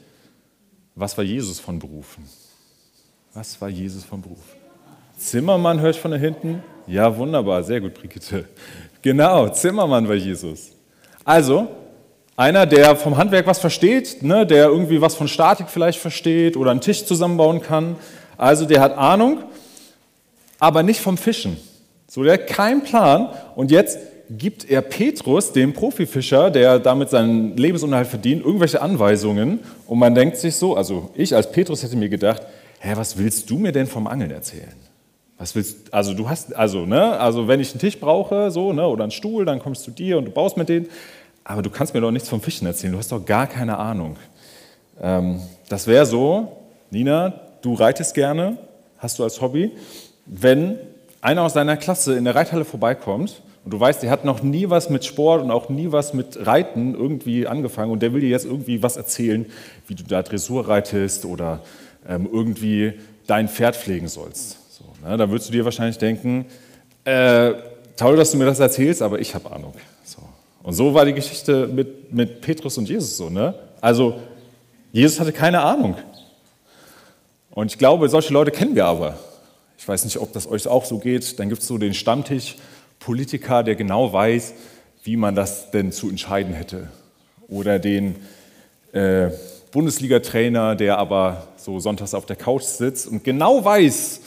was 0.97 1.15
war 1.15 1.23
Jesus 1.23 1.59
von 1.59 1.77
Berufen? 1.77 2.27
Was 3.33 3.61
war 3.61 3.69
Jesus 3.69 4.03
vom 4.03 4.21
Beruf? 4.21 4.43
Zimmermann 5.15 5.79
höre 5.79 5.91
ich 5.91 5.99
von 5.99 6.09
da 6.09 6.17
hinten. 6.17 6.63
Ja, 6.87 7.15
wunderbar, 7.15 7.63
sehr 7.63 7.79
gut, 7.79 7.93
Brigitte. 7.93 8.45
Genau, 9.03 9.47
Zimmermann 9.49 10.07
war 10.07 10.15
Jesus. 10.15 10.71
Also, 11.23 11.67
einer, 12.35 12.65
der 12.65 12.95
vom 12.95 13.15
Handwerk 13.15 13.45
was 13.45 13.59
versteht, 13.59 14.23
ne, 14.23 14.45
der 14.47 14.65
irgendwie 14.65 14.99
was 14.99 15.13
von 15.13 15.27
Statik 15.27 15.69
vielleicht 15.69 15.99
versteht 15.99 16.57
oder 16.57 16.71
einen 16.71 16.81
Tisch 16.81 17.05
zusammenbauen 17.05 17.61
kann. 17.61 17.95
Also, 18.35 18.65
der 18.65 18.81
hat 18.81 18.97
Ahnung, 18.97 19.43
aber 20.57 20.81
nicht 20.81 20.99
vom 20.99 21.17
Fischen. 21.17 21.57
So, 22.07 22.23
der 22.23 22.33
hat 22.33 22.47
keinen 22.47 22.81
Plan. 22.81 23.29
Und 23.55 23.69
jetzt 23.69 23.99
gibt 24.29 24.69
er 24.69 24.81
Petrus, 24.81 25.53
dem 25.53 25.73
Profifischer, 25.73 26.51
der 26.51 26.79
damit 26.79 27.09
seinen 27.09 27.55
Lebensunterhalt 27.55 28.07
verdient, 28.07 28.43
irgendwelche 28.43 28.81
Anweisungen. 28.81 29.59
Und 29.85 29.99
man 29.99 30.15
denkt 30.15 30.37
sich 30.37 30.55
so, 30.55 30.75
also 30.75 31.09
ich 31.15 31.35
als 31.35 31.51
Petrus 31.51 31.83
hätte 31.83 31.95
mir 31.95 32.09
gedacht, 32.09 32.41
hä, 32.79 32.93
was 32.95 33.17
willst 33.17 33.49
du 33.49 33.57
mir 33.57 33.71
denn 33.71 33.87
vom 33.87 34.07
Angeln 34.07 34.31
erzählen? 34.31 34.73
Was 35.37 35.55
willst, 35.55 35.93
also 35.93 36.13
du 36.13 36.29
hast, 36.29 36.55
also, 36.55 36.85
ne, 36.85 37.19
also 37.19 37.47
wenn 37.47 37.59
ich 37.59 37.71
einen 37.71 37.79
Tisch 37.79 37.99
brauche, 37.99 38.49
so, 38.51 38.73
ne, 38.73 38.87
oder 38.87 39.03
einen 39.03 39.11
Stuhl, 39.11 39.45
dann 39.45 39.59
kommst 39.59 39.85
du 39.87 39.91
dir 39.91 40.17
und 40.17 40.25
du 40.25 40.31
baust 40.31 40.57
mit 40.57 40.67
denen. 40.67 40.87
Aber 41.43 41.61
du 41.61 41.69
kannst 41.69 41.93
mir 41.93 42.01
doch 42.01 42.11
nichts 42.11 42.27
vom 42.27 42.41
Fischen 42.41 42.67
erzählen, 42.67 42.93
du 42.93 42.99
hast 42.99 43.11
doch 43.11 43.23
gar 43.23 43.47
keine 43.47 43.77
Ahnung. 43.77 44.17
Ähm, 44.99 45.41
das 45.69 45.87
wäre 45.87 46.05
so, 46.05 46.57
Nina, 46.89 47.33
du 47.61 47.75
reitest 47.75 48.13
gerne, 48.13 48.57
hast 48.97 49.19
du 49.19 49.23
als 49.23 49.39
Hobby. 49.39 49.71
Wenn 50.25 50.77
einer 51.21 51.43
aus 51.43 51.53
deiner 51.53 51.77
Klasse 51.77 52.17
in 52.17 52.25
der 52.25 52.35
Reithalle 52.35 52.65
vorbeikommt 52.65 53.41
und 53.67 53.71
du 53.71 53.81
weißt, 53.81 54.01
der 54.01 54.11
hat 54.11 54.23
noch 54.23 54.43
nie 54.43 54.69
was 54.69 54.89
mit 54.89 55.03
Sport 55.03 55.43
und 55.43 55.51
auch 55.51 55.67
nie 55.67 55.91
was 55.91 56.13
mit 56.13 56.47
Reiten 56.47 56.95
irgendwie 56.95 57.47
angefangen 57.47 57.91
und 57.91 58.01
der 58.01 58.13
will 58.13 58.21
dir 58.21 58.29
jetzt 58.29 58.45
irgendwie 58.45 58.81
was 58.81 58.95
erzählen, 58.95 59.45
wie 59.87 59.95
du 59.95 60.03
da 60.03 60.23
Dressur 60.23 60.69
reitest 60.69 61.25
oder 61.25 61.59
ähm, 62.07 62.29
irgendwie 62.31 62.93
dein 63.25 63.49
Pferd 63.49 63.75
pflegen 63.75 64.07
sollst. 64.07 64.57
Ne, 65.03 65.17
da 65.17 65.29
würdest 65.29 65.49
du 65.49 65.51
dir 65.51 65.65
wahrscheinlich 65.65 65.97
denken, 65.97 66.45
äh, 67.03 67.55
toll, 67.97 68.15
dass 68.15 68.31
du 68.31 68.37
mir 68.37 68.45
das 68.45 68.61
erzählst, 68.61 69.01
aber 69.01 69.19
ich 69.19 69.35
habe 69.35 69.51
Ahnung. 69.51 69.73
So. 70.05 70.21
Und 70.63 70.73
so 70.73 70.93
war 70.93 71.03
die 71.03 71.13
Geschichte 71.13 71.67
mit, 71.67 72.13
mit 72.13 72.39
Petrus 72.39 72.77
und 72.77 72.87
Jesus 72.87 73.17
so. 73.17 73.29
Ne? 73.29 73.53
Also 73.81 74.15
Jesus 74.93 75.19
hatte 75.19 75.33
keine 75.33 75.59
Ahnung. 75.59 75.97
Und 77.51 77.73
ich 77.73 77.77
glaube, 77.77 78.07
solche 78.07 78.31
Leute 78.31 78.51
kennen 78.51 78.75
wir 78.75 78.85
aber. 78.85 79.19
Ich 79.77 79.85
weiß 79.85 80.05
nicht, 80.05 80.19
ob 80.19 80.31
das 80.31 80.49
euch 80.49 80.69
auch 80.69 80.85
so 80.85 80.99
geht. 80.99 81.37
Dann 81.37 81.49
gibt 81.49 81.63
es 81.63 81.67
so 81.67 81.77
den 81.77 81.93
Stammtisch-Politiker, 82.97 83.63
der 83.63 83.75
genau 83.75 84.11
weiß, 84.11 84.53
wie 85.03 85.17
man 85.17 85.35
das 85.35 85.71
denn 85.71 85.91
zu 85.91 86.09
entscheiden 86.09 86.53
hätte. 86.53 86.89
Oder 87.47 87.79
den 87.79 88.15
äh, 88.91 89.29
Bundesliga-Trainer, 89.71 90.75
der 90.75 90.97
aber 90.97 91.47
so 91.57 91.79
sonntags 91.79 92.13
auf 92.13 92.25
der 92.25 92.35
Couch 92.35 92.63
sitzt 92.63 93.07
und 93.07 93.23
genau 93.23 93.63
weiß, 93.63 94.21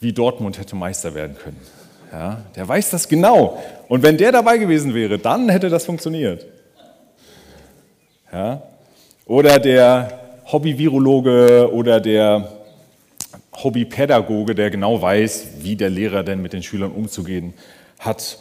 wie 0.00 0.12
Dortmund 0.12 0.58
hätte 0.58 0.74
Meister 0.74 1.14
werden 1.14 1.36
können. 1.36 1.60
Ja, 2.10 2.42
der 2.56 2.68
weiß 2.68 2.90
das 2.90 3.08
genau. 3.08 3.62
Und 3.88 4.02
wenn 4.02 4.18
der 4.18 4.32
dabei 4.32 4.58
gewesen 4.58 4.94
wäre, 4.94 5.18
dann 5.18 5.48
hätte 5.48 5.70
das 5.70 5.86
funktioniert. 5.86 6.44
Ja? 8.32 8.62
Oder 9.26 9.58
der 9.58 10.20
Hobby-Virologe 10.50 11.70
oder 11.72 12.00
der 12.00 12.48
Hobbypädagoge, 13.54 14.54
der 14.54 14.70
genau 14.70 15.00
weiß, 15.00 15.46
wie 15.60 15.76
der 15.76 15.90
Lehrer 15.90 16.22
denn 16.22 16.42
mit 16.42 16.52
den 16.52 16.62
Schülern 16.62 16.90
umzugehen 16.90 17.54
hat. 18.02 18.38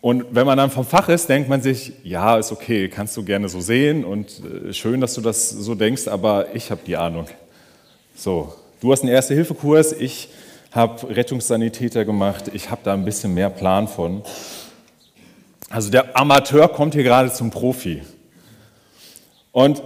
Und 0.00 0.26
wenn 0.30 0.46
man 0.46 0.58
dann 0.58 0.70
vom 0.70 0.84
Fach 0.84 1.08
ist, 1.08 1.28
denkt 1.28 1.48
man 1.48 1.62
sich, 1.62 1.92
ja, 2.02 2.36
ist 2.36 2.50
okay, 2.50 2.88
kannst 2.88 3.16
du 3.16 3.24
gerne 3.24 3.48
so 3.48 3.60
sehen 3.60 4.04
und 4.04 4.42
äh, 4.44 4.72
schön, 4.72 5.00
dass 5.00 5.14
du 5.14 5.20
das 5.20 5.50
so 5.50 5.74
denkst, 5.74 6.08
aber 6.08 6.54
ich 6.54 6.70
habe 6.70 6.80
die 6.84 6.96
Ahnung. 6.96 7.26
So, 8.16 8.52
du 8.80 8.90
hast 8.90 9.02
einen 9.02 9.12
Erste-Hilfe-Kurs, 9.12 9.92
ich 9.92 10.28
habe 10.72 11.14
Rettungssanitäter 11.14 12.04
gemacht, 12.04 12.50
ich 12.52 12.70
habe 12.70 12.80
da 12.84 12.94
ein 12.94 13.04
bisschen 13.04 13.34
mehr 13.34 13.50
Plan 13.50 13.86
von. 13.86 14.22
Also 15.70 15.90
der 15.90 16.16
Amateur 16.18 16.68
kommt 16.68 16.94
hier 16.94 17.04
gerade 17.04 17.32
zum 17.32 17.50
Profi. 17.50 18.02
Und 19.52 19.82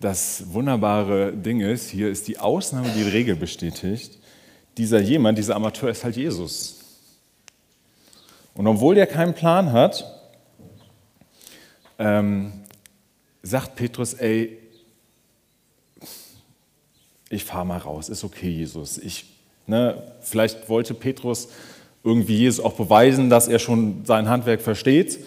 das 0.00 0.44
wunderbare 0.52 1.32
Ding 1.32 1.60
ist, 1.60 1.90
hier 1.90 2.08
ist 2.08 2.26
die 2.28 2.38
Ausnahme, 2.38 2.88
die, 2.90 3.02
die 3.02 3.10
Regel 3.10 3.36
bestätigt. 3.36 4.18
Dieser 4.78 5.00
jemand, 5.00 5.36
dieser 5.36 5.56
Amateur 5.56 5.90
ist 5.90 6.04
halt 6.04 6.16
Jesus. 6.16 6.79
Und 8.54 8.66
obwohl 8.66 8.94
der 8.94 9.06
keinen 9.06 9.34
Plan 9.34 9.72
hat, 9.72 10.04
ähm, 11.98 12.52
sagt 13.42 13.76
Petrus, 13.76 14.14
ey, 14.14 14.58
ich 17.28 17.44
fahre 17.44 17.64
mal 17.64 17.78
raus, 17.78 18.08
ist 18.08 18.24
okay, 18.24 18.48
Jesus. 18.48 18.98
Ich, 18.98 19.26
ne, 19.66 20.02
vielleicht 20.20 20.68
wollte 20.68 20.94
Petrus 20.94 21.48
irgendwie 22.02 22.36
Jesus 22.36 22.64
auch 22.64 22.72
beweisen, 22.72 23.30
dass 23.30 23.46
er 23.46 23.58
schon 23.58 24.04
sein 24.04 24.28
Handwerk 24.28 24.60
versteht. 24.60 25.20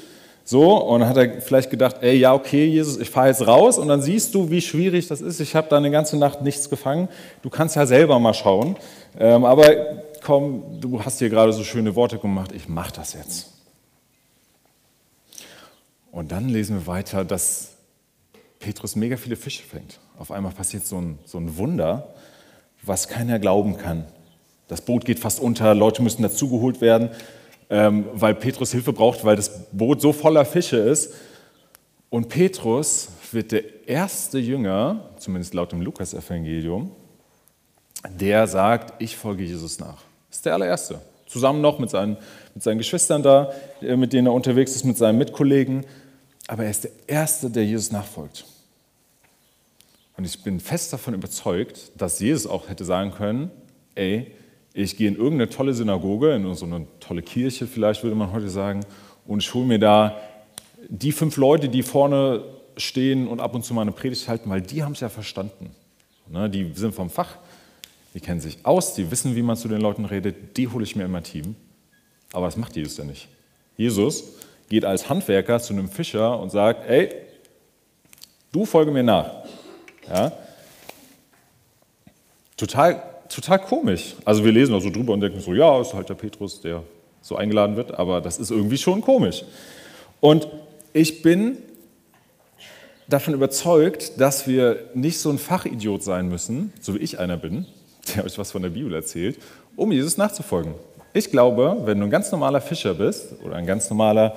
So, 0.46 0.76
und 0.76 1.00
dann 1.00 1.10
hat 1.10 1.16
er 1.16 1.42
vielleicht 1.42 1.70
gedacht, 1.70 1.98
ey, 2.02 2.18
ja, 2.18 2.34
okay, 2.34 2.66
Jesus, 2.66 2.98
ich 2.98 3.10
fahre 3.10 3.30
jetzt 3.30 3.48
raus 3.48 3.78
und 3.78 3.88
dann 3.88 4.02
siehst 4.02 4.36
du, 4.36 4.50
wie 4.50 4.60
schwierig 4.60 5.08
das 5.08 5.22
ist. 5.22 5.40
Ich 5.40 5.56
habe 5.56 5.68
da 5.70 5.78
eine 5.78 5.90
ganze 5.90 6.18
Nacht 6.18 6.42
nichts 6.42 6.70
gefangen. 6.70 7.08
Du 7.42 7.50
kannst 7.50 7.78
ja 7.78 7.86
selber 7.86 8.20
mal 8.20 8.34
schauen. 8.34 8.76
Ähm, 9.18 9.46
aber 9.46 9.64
komm, 10.24 10.80
du 10.80 11.04
hast 11.04 11.20
hier 11.20 11.30
gerade 11.30 11.54
so 11.54 11.64
schöne 11.64 11.96
Worte 11.96 12.18
gemacht, 12.18 12.52
ich 12.52 12.68
mache 12.68 12.94
das 12.94 13.14
jetzt. 13.14 13.52
Und 16.12 16.32
dann 16.32 16.50
lesen 16.50 16.78
wir 16.78 16.88
weiter, 16.88 17.26
dass 17.26 17.72
Petrus 18.60 18.96
mega 18.96 19.18
viele 19.18 19.36
Fische 19.36 19.64
fängt. 19.64 20.00
Auf 20.18 20.32
einmal 20.32 20.52
passiert 20.52 20.86
so 20.86 21.00
ein, 21.00 21.20
so 21.26 21.38
ein 21.38 21.58
Wunder, 21.58 22.14
was 22.84 23.08
keiner 23.08 23.40
glauben 23.40 23.78
kann. 23.78 24.06
Das 24.68 24.82
Boot 24.82 25.06
geht 25.06 25.20
fast 25.20 25.40
unter, 25.40 25.74
Leute 25.76 26.02
müssen 26.02 26.22
dazugeholt 26.22 26.80
werden, 26.80 27.10
ähm, 27.70 28.06
weil 28.14 28.36
Petrus 28.36 28.72
Hilfe 28.72 28.94
braucht, 28.94 29.26
weil 29.26 29.36
das 29.36 29.72
Boot 29.72 30.02
so 30.02 30.14
voller 30.14 30.46
Fische 30.46 30.78
ist. 30.78 31.14
Und 32.10 32.30
Petrus 32.30 33.10
wird 33.32 33.52
der 33.52 33.88
erste 33.88 34.38
Jünger, 34.38 35.10
zumindest 35.18 35.54
laut 35.56 35.72
dem 35.72 35.82
Lukas-Evangelium, 35.82 36.92
der 38.20 38.48
sagt, 38.48 39.02
ich 39.02 39.18
folge 39.18 39.44
Jesus 39.44 39.80
nach. 39.80 40.04
Das 40.34 40.40
ist 40.40 40.46
der 40.48 40.56
allererste. 40.56 41.00
Zusammen 41.28 41.62
noch 41.62 41.78
mit 41.78 41.92
seinen, 41.92 42.18
mit 42.56 42.64
seinen 42.64 42.80
Geschwistern 42.80 43.22
da, 43.22 43.54
äh, 43.82 43.96
mit 43.96 44.14
denen 44.14 44.26
er 44.26 44.34
unterwegs 44.34 44.76
ist, 44.76 44.84
mit 44.84 44.98
seinen 44.98 45.20
Mitkollegen. 45.20 45.86
Aber 46.48 46.64
er 46.64 46.72
ist 46.72 46.86
der 46.86 46.92
Erste, 47.06 47.52
der 47.52 47.64
Jesus 47.64 47.92
nachfolgt. 47.92 48.44
Und 50.18 50.26
ich 50.26 50.42
bin 50.42 50.60
fest 50.60 50.92
davon 50.92 51.14
überzeugt, 51.14 51.92
dass 51.96 52.20
Jesus 52.20 52.50
auch 52.50 52.68
hätte 52.68 52.84
sagen 52.84 53.12
können, 53.12 53.52
ey, 53.94 54.32
ich 54.74 54.98
gehe 54.98 55.08
in 55.08 55.18
irgendeine 55.18 55.50
tolle 55.50 55.76
Synagoge, 55.76 56.34
in 56.34 56.56
so 56.56 56.66
eine 56.66 56.88
tolle 57.00 57.22
Kirche 57.22 57.68
vielleicht 57.68 58.02
würde 58.02 58.16
man 58.16 58.32
heute 58.32 58.50
sagen, 58.50 58.84
und 59.28 59.44
ich 59.44 59.54
hole 59.54 59.68
mir 59.68 59.78
da 59.78 60.18
die 60.90 61.12
fünf 61.12 61.38
Leute, 61.38 61.70
die 61.70 61.84
vorne 61.84 62.44
stehen 62.76 63.28
und 63.28 63.40
ab 63.40 63.54
und 63.54 63.64
zu 63.64 63.76
mal 63.76 63.84
eine 63.84 63.92
Predigt 63.92 64.28
halten, 64.28 64.50
weil 64.50 64.64
die 64.64 64.82
haben 64.82 64.94
es 64.94 65.00
ja 65.00 65.10
verstanden. 65.10 65.76
Ne, 66.28 66.50
die 66.50 66.72
sind 66.74 66.96
vom 66.96 67.12
Fach, 67.12 67.38
die 68.14 68.20
kennen 68.20 68.40
sich 68.40 68.60
aus, 68.64 68.94
die 68.94 69.10
wissen, 69.10 69.36
wie 69.36 69.42
man 69.42 69.58
zu 69.58 69.68
den 69.68 69.82
Leuten 69.82 70.06
redet, 70.06 70.58
die 70.58 70.68
hole 70.68 70.84
ich 70.84 70.96
mir 70.96 71.06
immer 71.06 71.24
Team. 71.24 71.56
Aber 72.32 72.46
das 72.46 72.58
macht 72.58 72.76
Jesus 72.76 72.98
ja 72.98 73.04
nicht. 73.04 73.28
Jesus 73.78 74.24
geht 74.70 74.86
als 74.86 75.10
Handwerker 75.10 75.60
zu 75.60 75.74
einem 75.74 75.90
Fischer 75.90 76.40
und 76.40 76.52
sagt, 76.52 76.88
ey, 76.90 77.10
du 78.52 78.66
folge 78.66 78.92
mir 78.92 79.04
nach. 79.04 79.32
Ja? 80.08 80.32
Total, 82.58 83.04
total 83.30 83.60
komisch. 83.60 84.16
Also 84.26 84.44
wir 84.44 84.52
lesen 84.52 84.74
auch 84.76 84.82
so 84.82 84.90
drüber 84.90 85.14
und 85.14 85.22
denken 85.22 85.40
so, 85.40 85.54
ja, 85.54 85.82
ist 85.82 85.94
halt 85.94 86.10
der 86.10 86.16
Petrus, 86.16 86.62
der 86.62 86.84
so 87.22 87.36
eingeladen 87.36 87.76
wird, 87.76 87.98
aber 87.98 88.22
das 88.22 88.38
ist 88.38 88.52
irgendwie 88.52 88.78
schon 88.78 89.02
komisch. 89.02 89.44
Und 90.20 90.48
ich 90.92 91.22
bin 91.22 91.58
davon 93.08 93.34
überzeugt, 93.34 94.20
dass 94.20 94.48
wir 94.48 94.90
nicht 94.94 95.20
so 95.20 95.30
ein 95.30 95.38
Fachidiot 95.38 96.04
sein 96.04 96.30
müssen, 96.30 96.74
so 96.80 96.96
wie 96.96 97.00
ich 97.00 97.20
einer 97.20 97.38
bin, 97.38 97.66
der 98.16 98.26
euch 98.26 98.38
was 98.38 98.52
von 98.52 98.62
der 98.62 98.70
Bibel 98.70 98.94
erzählt, 98.94 99.38
um 99.76 99.92
Jesus 99.92 100.18
nachzufolgen. 100.18 100.74
Ich 101.14 101.30
glaube, 101.30 101.82
wenn 101.86 102.00
du 102.00 102.06
ein 102.06 102.10
ganz 102.10 102.32
normaler 102.32 102.62
Fischer 102.62 102.94
bist 102.94 103.34
oder 103.44 103.56
ein 103.56 103.66
ganz 103.66 103.90
normaler 103.90 104.36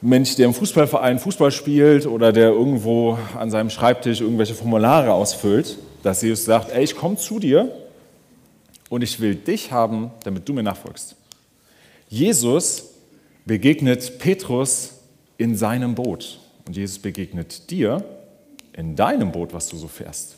Mensch, 0.00 0.34
der 0.36 0.46
im 0.46 0.54
Fußballverein 0.54 1.18
Fußball 1.18 1.52
spielt 1.52 2.06
oder 2.06 2.32
der 2.32 2.48
irgendwo 2.48 3.18
an 3.38 3.50
seinem 3.50 3.70
Schreibtisch 3.70 4.20
irgendwelche 4.20 4.54
Formulare 4.54 5.12
ausfüllt, 5.12 5.76
dass 6.02 6.22
Jesus 6.22 6.44
sagt, 6.44 6.72
ey, 6.72 6.82
ich 6.82 6.96
komme 6.96 7.16
zu 7.16 7.38
dir 7.38 7.70
und 8.88 9.02
ich 9.02 9.20
will 9.20 9.36
dich 9.36 9.70
haben, 9.70 10.10
damit 10.24 10.48
du 10.48 10.52
mir 10.52 10.62
nachfolgst. 10.62 11.14
Jesus 12.08 12.90
begegnet 13.44 14.18
Petrus 14.18 14.94
in 15.38 15.56
seinem 15.56 15.94
Boot 15.94 16.40
und 16.66 16.76
Jesus 16.76 16.98
begegnet 16.98 17.70
dir 17.70 18.04
in 18.72 18.96
deinem 18.96 19.30
Boot, 19.30 19.52
was 19.52 19.68
du 19.68 19.76
so 19.76 19.88
fährst. 19.88 20.32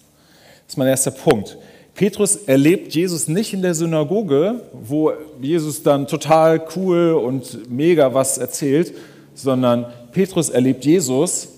Das 0.66 0.74
ist 0.74 0.76
mein 0.76 0.88
erster 0.88 1.10
Punkt. 1.10 1.56
Petrus 1.94 2.36
erlebt 2.36 2.92
Jesus 2.94 3.28
nicht 3.28 3.52
in 3.52 3.62
der 3.62 3.74
Synagoge, 3.74 4.62
wo 4.72 5.12
Jesus 5.40 5.82
dann 5.82 6.06
total 6.08 6.66
cool 6.74 7.12
und 7.12 7.70
mega 7.70 8.12
was 8.12 8.36
erzählt, 8.38 8.94
sondern 9.34 9.86
Petrus 10.12 10.48
erlebt 10.48 10.84
Jesus 10.84 11.48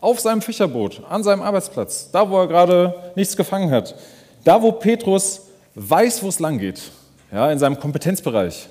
auf 0.00 0.20
seinem 0.20 0.40
Fischerboot, 0.40 1.02
an 1.08 1.22
seinem 1.22 1.42
Arbeitsplatz, 1.42 2.10
da 2.10 2.28
wo 2.28 2.38
er 2.38 2.46
gerade 2.46 2.94
nichts 3.16 3.36
gefangen 3.36 3.70
hat. 3.70 3.94
Da, 4.44 4.62
wo 4.62 4.72
Petrus 4.72 5.42
weiß, 5.74 6.22
wo 6.22 6.28
es 6.28 6.38
lang 6.38 6.58
geht, 6.58 6.80
ja, 7.32 7.50
in 7.50 7.58
seinem 7.58 7.78
Kompetenzbereich, 7.78 8.68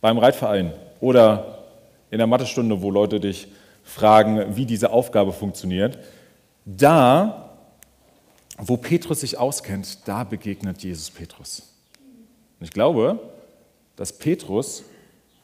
beim 0.00 0.18
Reitverein 0.18 0.72
oder 1.00 1.58
in 2.10 2.18
der 2.18 2.26
Mathestunde, 2.26 2.82
wo 2.82 2.90
Leute 2.90 3.20
dich 3.20 3.48
fragen, 3.84 4.56
wie 4.56 4.66
diese 4.66 4.90
Aufgabe 4.90 5.32
funktioniert, 5.32 5.98
da, 6.64 7.45
wo 8.58 8.76
Petrus 8.76 9.20
sich 9.20 9.38
auskennt, 9.38 9.98
da 10.06 10.24
begegnet 10.24 10.82
Jesus 10.82 11.10
Petrus. 11.10 11.62
Und 12.58 12.66
ich 12.66 12.72
glaube, 12.72 13.20
dass 13.96 14.12
Petrus, 14.12 14.84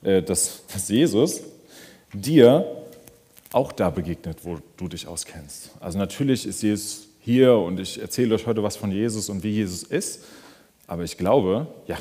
äh, 0.03 0.23
dass, 0.23 0.63
dass 0.73 0.89
Jesus 0.89 1.43
dir 2.13 2.83
auch 3.53 3.73
da 3.73 3.91
begegnet, 3.91 4.39
wo 4.45 4.59
du 4.77 4.89
dich 4.89 5.07
auskennst. 5.07 5.71
Also 5.81 5.99
natürlich 5.99 6.47
ist 6.47 6.63
Jesus 6.63 7.09
hier 7.21 7.55
und 7.57 7.79
ich 7.79 8.01
erzähle 8.01 8.35
euch 8.35 8.47
heute 8.47 8.63
was 8.63 8.77
von 8.77 8.91
Jesus 8.91 9.29
und 9.29 9.43
wie 9.43 9.51
Jesus 9.51 9.83
ist, 9.83 10.25
aber 10.87 11.05
ich 11.05 11.17
glaube, 11.17 11.67
ja. 11.87 11.99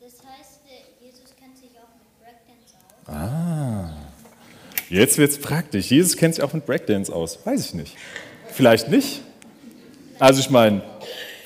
Das 0.00 0.12
heißt, 0.12 0.60
äh, 0.68 1.04
Jesus 1.04 1.34
kennt 1.38 1.58
sich 1.58 1.70
auch 1.78 1.90
mit 1.98 2.20
Breakdance 2.20 2.74
aus. 2.76 3.14
Ah, 3.14 3.90
jetzt 4.88 5.18
wird 5.18 5.32
es 5.32 5.38
praktisch. 5.38 5.90
Jesus 5.90 6.16
kennt 6.16 6.36
sich 6.36 6.44
auch 6.44 6.52
mit 6.52 6.64
Breakdance 6.64 7.12
aus. 7.12 7.44
Weiß 7.44 7.66
ich 7.66 7.74
nicht. 7.74 7.96
Vielleicht 8.48 8.88
nicht. 8.88 9.20
Also 10.18 10.40
ich 10.40 10.50
meine, 10.50 10.82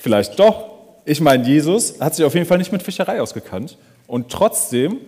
vielleicht 0.00 0.38
doch. 0.38 0.68
Ich 1.04 1.20
meine, 1.20 1.44
Jesus 1.46 2.00
hat 2.00 2.14
sich 2.14 2.24
auf 2.24 2.34
jeden 2.34 2.46
Fall 2.46 2.58
nicht 2.58 2.72
mit 2.72 2.82
Fischerei 2.82 3.20
ausgekannt. 3.20 3.78
Und 4.06 4.30
trotzdem, 4.30 4.98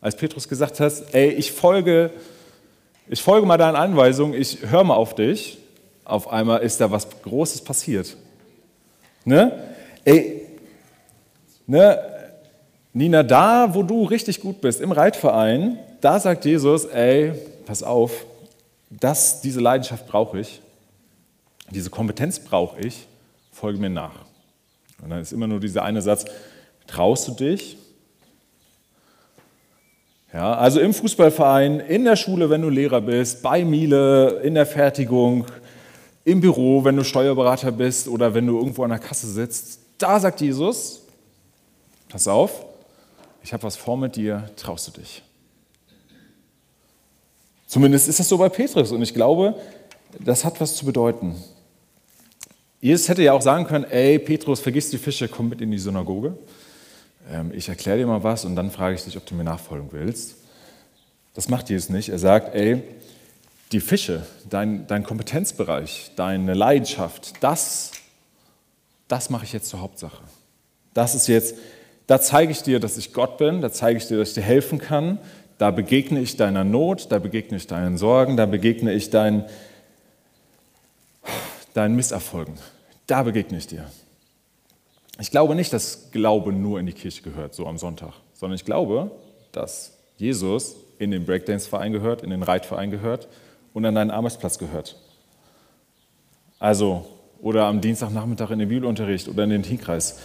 als 0.00 0.16
Petrus 0.16 0.48
gesagt 0.48 0.80
hat, 0.80 0.92
ey, 1.12 1.30
ich 1.30 1.52
folge, 1.52 2.10
ich 3.08 3.22
folge 3.22 3.46
mal 3.46 3.56
deinen 3.56 3.76
Anweisungen, 3.76 4.34
ich 4.34 4.58
höre 4.70 4.84
mal 4.84 4.94
auf 4.94 5.14
dich, 5.14 5.58
auf 6.04 6.30
einmal 6.30 6.62
ist 6.62 6.80
da 6.80 6.90
was 6.90 7.08
Großes 7.22 7.62
passiert. 7.62 8.16
Ne? 9.24 9.52
Ey, 10.04 10.42
ne? 11.66 11.98
Nina, 12.92 13.22
da, 13.22 13.72
wo 13.72 13.84
du 13.84 14.04
richtig 14.04 14.40
gut 14.40 14.60
bist, 14.60 14.80
im 14.80 14.90
Reitverein, 14.90 15.78
da 16.00 16.18
sagt 16.18 16.44
Jesus, 16.44 16.86
ey, 16.86 17.32
pass 17.64 17.84
auf, 17.84 18.24
das, 18.90 19.40
diese 19.40 19.60
Leidenschaft 19.60 20.08
brauche 20.08 20.40
ich, 20.40 20.60
diese 21.70 21.90
Kompetenz 21.90 22.40
brauche 22.40 22.80
ich, 22.80 23.06
folge 23.52 23.78
mir 23.78 23.90
nach. 23.90 24.24
Und 25.02 25.10
dann 25.10 25.20
ist 25.20 25.32
immer 25.32 25.46
nur 25.46 25.60
dieser 25.60 25.82
eine 25.82 26.02
Satz, 26.02 26.24
traust 26.86 27.28
du 27.28 27.32
dich? 27.32 27.76
Ja, 30.32 30.54
also 30.54 30.78
im 30.78 30.94
Fußballverein, 30.94 31.80
in 31.80 32.04
der 32.04 32.16
Schule, 32.16 32.50
wenn 32.50 32.62
du 32.62 32.68
Lehrer 32.68 33.00
bist, 33.00 33.42
bei 33.42 33.64
Miele, 33.64 34.40
in 34.42 34.54
der 34.54 34.66
Fertigung, 34.66 35.46
im 36.24 36.40
Büro, 36.40 36.84
wenn 36.84 36.96
du 36.96 37.02
Steuerberater 37.02 37.72
bist 37.72 38.06
oder 38.06 38.32
wenn 38.34 38.46
du 38.46 38.58
irgendwo 38.58 38.84
an 38.84 38.90
der 38.90 38.98
Kasse 38.98 39.26
sitzt, 39.26 39.80
da 39.98 40.20
sagt 40.20 40.40
Jesus, 40.40 41.02
pass 42.08 42.28
auf, 42.28 42.64
ich 43.42 43.52
habe 43.52 43.62
was 43.64 43.76
vor 43.76 43.96
mit 43.96 44.16
dir, 44.16 44.50
traust 44.56 44.88
du 44.88 45.00
dich? 45.00 45.22
Zumindest 47.66 48.08
ist 48.08 48.20
das 48.20 48.28
so 48.28 48.38
bei 48.38 48.48
Petrus 48.48 48.92
und 48.92 49.02
ich 49.02 49.14
glaube, 49.14 49.54
das 50.18 50.44
hat 50.44 50.60
was 50.60 50.76
zu 50.76 50.84
bedeuten. 50.84 51.36
Jesus 52.80 53.08
hätte 53.08 53.22
ja 53.22 53.32
auch 53.32 53.42
sagen 53.42 53.66
können, 53.66 53.84
ey 53.84 54.18
Petrus, 54.18 54.60
vergiss 54.60 54.90
die 54.90 54.98
Fische, 54.98 55.28
komm 55.28 55.50
mit 55.50 55.60
in 55.60 55.70
die 55.70 55.78
Synagoge. 55.78 56.36
Ähm, 57.30 57.52
ich 57.54 57.68
erkläre 57.68 57.98
dir 57.98 58.06
mal 58.06 58.22
was 58.22 58.44
und 58.44 58.56
dann 58.56 58.70
frage 58.70 58.94
ich 58.94 59.04
dich, 59.04 59.16
ob 59.16 59.26
du 59.26 59.34
mir 59.34 59.44
nachfolgen 59.44 59.88
willst. 59.92 60.36
Das 61.34 61.48
macht 61.48 61.68
Jesus 61.68 61.90
nicht. 61.90 62.08
Er 62.08 62.18
sagt, 62.18 62.54
ey, 62.54 62.82
die 63.72 63.80
Fische, 63.80 64.26
dein, 64.48 64.86
dein 64.86 65.04
Kompetenzbereich, 65.04 66.10
deine 66.16 66.54
Leidenschaft, 66.54 67.34
das, 67.40 67.92
das 69.08 69.30
mache 69.30 69.44
ich 69.44 69.52
jetzt 69.52 69.68
zur 69.68 69.80
Hauptsache. 69.80 70.22
Das 70.94 71.14
ist 71.14 71.28
jetzt, 71.28 71.56
da 72.06 72.20
zeige 72.20 72.50
ich 72.50 72.62
dir, 72.62 72.80
dass 72.80 72.96
ich 72.96 73.12
Gott 73.12 73.38
bin, 73.38 73.60
da 73.60 73.70
zeige 73.70 73.98
ich 73.98 74.08
dir, 74.08 74.18
dass 74.18 74.30
ich 74.30 74.34
dir 74.34 74.42
helfen 74.42 74.78
kann, 74.78 75.18
da 75.58 75.70
begegne 75.70 76.20
ich 76.20 76.36
deiner 76.36 76.64
Not, 76.64 77.12
da 77.12 77.18
begegne 77.18 77.58
ich 77.58 77.66
deinen 77.66 77.98
Sorgen, 77.98 78.36
da 78.36 78.46
begegne 78.46 78.92
ich 78.92 79.10
deinen, 79.10 79.44
deinen 81.74 81.96
Misserfolgen. 81.96 82.54
Da 83.06 83.22
begegne 83.22 83.58
ich 83.58 83.66
dir. 83.66 83.86
Ich 85.20 85.30
glaube 85.30 85.54
nicht, 85.54 85.72
dass 85.72 86.10
Glaube 86.12 86.52
nur 86.52 86.80
in 86.80 86.86
die 86.86 86.92
Kirche 86.92 87.22
gehört, 87.22 87.54
so 87.54 87.66
am 87.66 87.78
Sonntag, 87.78 88.12
sondern 88.32 88.56
ich 88.56 88.64
glaube, 88.64 89.10
dass 89.52 89.98
Jesus 90.16 90.76
in 90.98 91.10
den 91.10 91.24
Breakdance-Verein 91.24 91.92
gehört, 91.92 92.22
in 92.22 92.30
den 92.30 92.42
Reitverein 92.42 92.90
gehört 92.90 93.28
und 93.72 93.84
an 93.84 93.94
deinen 93.94 94.10
Arbeitsplatz 94.10 94.58
gehört. 94.58 94.96
Also, 96.58 97.06
oder 97.40 97.66
am 97.66 97.80
Dienstagnachmittag 97.80 98.50
in 98.50 98.58
den 98.58 98.68
Bibelunterricht 98.68 99.28
oder 99.28 99.44
in 99.44 99.50
den 99.50 99.62
Teamkreis. 99.62 100.18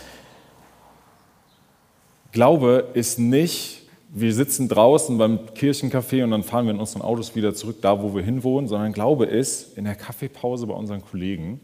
Glaube 2.31 2.89
ist 2.93 3.19
nicht, 3.19 3.84
wir 4.09 4.33
sitzen 4.33 4.69
draußen 4.69 5.17
beim 5.17 5.39
Kirchencafé 5.55 6.23
und 6.23 6.31
dann 6.31 6.43
fahren 6.43 6.65
wir 6.65 6.73
in 6.73 6.79
unseren 6.79 7.01
Autos 7.01 7.35
wieder 7.35 7.53
zurück, 7.53 7.77
da 7.81 8.01
wo 8.01 8.15
wir 8.15 8.23
hinwohnen, 8.23 8.67
sondern 8.67 8.93
Glaube 8.93 9.25
ist 9.25 9.77
in 9.77 9.85
der 9.85 9.95
Kaffeepause 9.95 10.67
bei 10.67 10.73
unseren 10.73 11.01
Kollegen, 11.01 11.59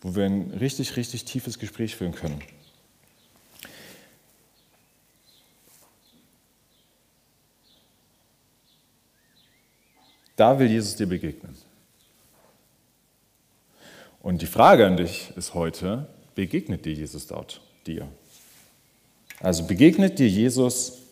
wo 0.00 0.14
wir 0.14 0.24
ein 0.24 0.52
richtig, 0.58 0.96
richtig 0.96 1.24
tiefes 1.24 1.58
Gespräch 1.58 1.96
führen 1.96 2.14
können. 2.14 2.40
Da 10.36 10.58
will 10.58 10.70
Jesus 10.70 10.96
dir 10.96 11.06
begegnen. 11.06 11.56
Und 14.22 14.42
die 14.42 14.46
Frage 14.46 14.86
an 14.86 14.96
dich 14.96 15.32
ist 15.36 15.54
heute, 15.54 16.08
begegnet 16.34 16.84
dir 16.84 16.92
Jesus 16.92 17.26
dort 17.26 17.60
dir? 17.86 18.08
Also 19.40 19.66
begegnet 19.66 20.18
dir 20.18 20.28
Jesus 20.28 21.05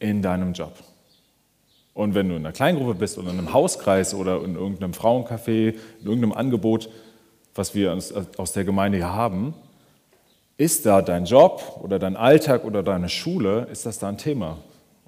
in 0.00 0.22
deinem 0.22 0.52
Job. 0.52 0.72
Und 1.94 2.14
wenn 2.14 2.28
du 2.28 2.34
in 2.34 2.44
einer 2.44 2.52
Kleingruppe 2.52 2.94
bist 2.94 3.18
oder 3.18 3.30
in 3.30 3.38
einem 3.38 3.52
Hauskreis 3.52 4.14
oder 4.14 4.42
in 4.42 4.56
irgendeinem 4.56 4.92
Frauencafé, 4.92 5.74
in 6.00 6.06
irgendeinem 6.06 6.32
Angebot, 6.32 6.88
was 7.54 7.74
wir 7.74 7.96
aus 8.36 8.52
der 8.52 8.64
Gemeinde 8.64 8.98
hier 8.98 9.12
haben, 9.12 9.54
ist 10.56 10.86
da 10.86 11.02
dein 11.02 11.24
Job 11.24 11.80
oder 11.82 11.98
dein 11.98 12.16
Alltag 12.16 12.64
oder 12.64 12.82
deine 12.82 13.08
Schule, 13.08 13.66
ist 13.70 13.86
das 13.86 13.98
da 13.98 14.08
ein 14.08 14.18
Thema? 14.18 14.58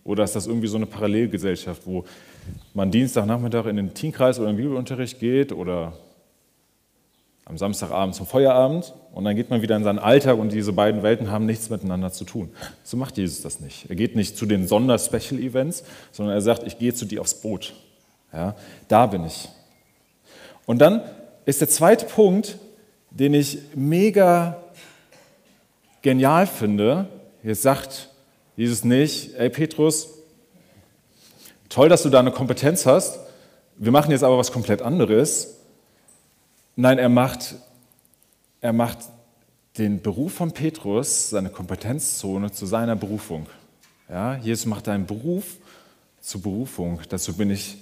Oder 0.04 0.24
ist 0.24 0.34
das 0.34 0.46
irgendwie 0.46 0.66
so 0.66 0.76
eine 0.76 0.86
Parallelgesellschaft, 0.86 1.82
wo 1.86 2.04
man 2.74 2.90
Dienstagnachmittag 2.90 3.66
in 3.66 3.76
den 3.76 3.94
Teamkreis 3.94 4.38
oder 4.38 4.50
in 4.50 4.56
den 4.56 4.62
Bibelunterricht 4.64 5.20
geht 5.20 5.52
oder 5.52 5.92
am 7.44 7.58
Samstagabend 7.58 8.14
zum 8.14 8.26
Feierabend 8.26 8.94
und 9.12 9.24
dann 9.24 9.34
geht 9.34 9.50
man 9.50 9.62
wieder 9.62 9.76
in 9.76 9.84
seinen 9.84 9.98
Alltag 9.98 10.38
und 10.38 10.52
diese 10.52 10.72
beiden 10.72 11.02
Welten 11.02 11.30
haben 11.30 11.44
nichts 11.44 11.70
miteinander 11.70 12.12
zu 12.12 12.24
tun. 12.24 12.50
So 12.84 12.96
macht 12.96 13.18
Jesus 13.18 13.42
das 13.42 13.60
nicht. 13.60 13.90
Er 13.90 13.96
geht 13.96 14.14
nicht 14.16 14.36
zu 14.36 14.46
den 14.46 14.66
Sonder-Special-Events, 14.66 15.84
sondern 16.12 16.34
er 16.34 16.40
sagt, 16.40 16.62
ich 16.64 16.78
gehe 16.78 16.94
zu 16.94 17.04
dir 17.04 17.20
aufs 17.20 17.34
Boot. 17.34 17.74
Ja, 18.32 18.54
da 18.88 19.06
bin 19.06 19.26
ich. 19.26 19.48
Und 20.66 20.78
dann 20.78 21.02
ist 21.44 21.60
der 21.60 21.68
zweite 21.68 22.06
Punkt, 22.06 22.58
den 23.10 23.34
ich 23.34 23.58
mega 23.74 24.56
genial 26.00 26.46
finde. 26.46 27.08
Jetzt 27.42 27.62
sagt 27.62 28.08
Jesus 28.56 28.84
nicht, 28.84 29.34
ey 29.36 29.50
Petrus, 29.50 30.08
toll, 31.68 31.88
dass 31.88 32.02
du 32.02 32.08
da 32.08 32.20
eine 32.20 32.30
Kompetenz 32.30 32.86
hast, 32.86 33.18
wir 33.76 33.90
machen 33.90 34.12
jetzt 34.12 34.22
aber 34.22 34.38
was 34.38 34.52
komplett 34.52 34.82
anderes. 34.82 35.58
Nein, 36.74 36.98
er 36.98 37.08
macht, 37.08 37.54
er 38.60 38.72
macht 38.72 38.98
den 39.78 40.00
Beruf 40.00 40.34
von 40.34 40.52
Petrus, 40.52 41.30
seine 41.30 41.50
Kompetenzzone, 41.50 42.50
zu 42.50 42.66
seiner 42.66 42.96
Berufung. 42.96 43.46
Ja, 44.08 44.36
Jesus 44.36 44.66
macht 44.66 44.86
deinen 44.86 45.06
Beruf 45.06 45.56
zur 46.20 46.42
Berufung. 46.42 47.00
Dazu 47.08 47.36
bin 47.36 47.50
ich, 47.50 47.78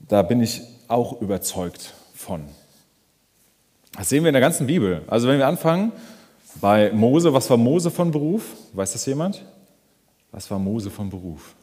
da 0.00 0.22
bin 0.22 0.40
ich 0.40 0.62
auch 0.86 1.20
überzeugt 1.20 1.94
von. 2.14 2.44
Das 3.96 4.08
sehen 4.08 4.22
wir 4.22 4.28
in 4.28 4.34
der 4.34 4.40
ganzen 4.40 4.66
Bibel. 4.66 5.02
Also 5.08 5.28
wenn 5.28 5.38
wir 5.38 5.46
anfangen 5.46 5.92
bei 6.60 6.92
Mose, 6.92 7.32
was 7.32 7.50
war 7.50 7.56
Mose 7.56 7.90
von 7.90 8.10
Beruf? 8.10 8.44
Weiß 8.72 8.92
das 8.92 9.06
jemand? 9.06 9.44
Was 10.30 10.50
war 10.50 10.58
Mose 10.58 10.90
von 10.90 11.10
Beruf? 11.10 11.54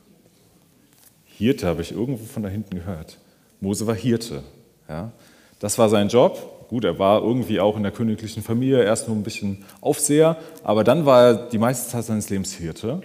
Hirte 1.25 1.67
habe 1.67 1.81
ich 1.81 1.91
irgendwo 1.91 2.25
von 2.25 2.43
da 2.43 2.49
hinten 2.49 2.75
gehört. 2.75 3.19
Mose 3.59 3.87
war 3.87 3.95
Hirte. 3.95 4.43
Ja? 4.87 5.11
Das 5.59 5.77
war 5.77 5.89
sein 5.89 6.09
Job. 6.09 6.67
Gut, 6.69 6.83
er 6.83 6.97
war 6.97 7.21
irgendwie 7.21 7.59
auch 7.59 7.77
in 7.77 7.83
der 7.83 7.91
königlichen 7.91 8.41
Familie, 8.41 8.83
erst 8.83 9.07
nur 9.07 9.15
ein 9.15 9.23
bisschen 9.23 9.63
Aufseher, 9.81 10.37
aber 10.63 10.83
dann 10.83 11.05
war 11.05 11.23
er 11.23 11.33
die 11.49 11.59
meiste 11.59 11.89
Zeit 11.89 12.05
seines 12.05 12.29
Lebens 12.29 12.53
Hirte. 12.53 13.01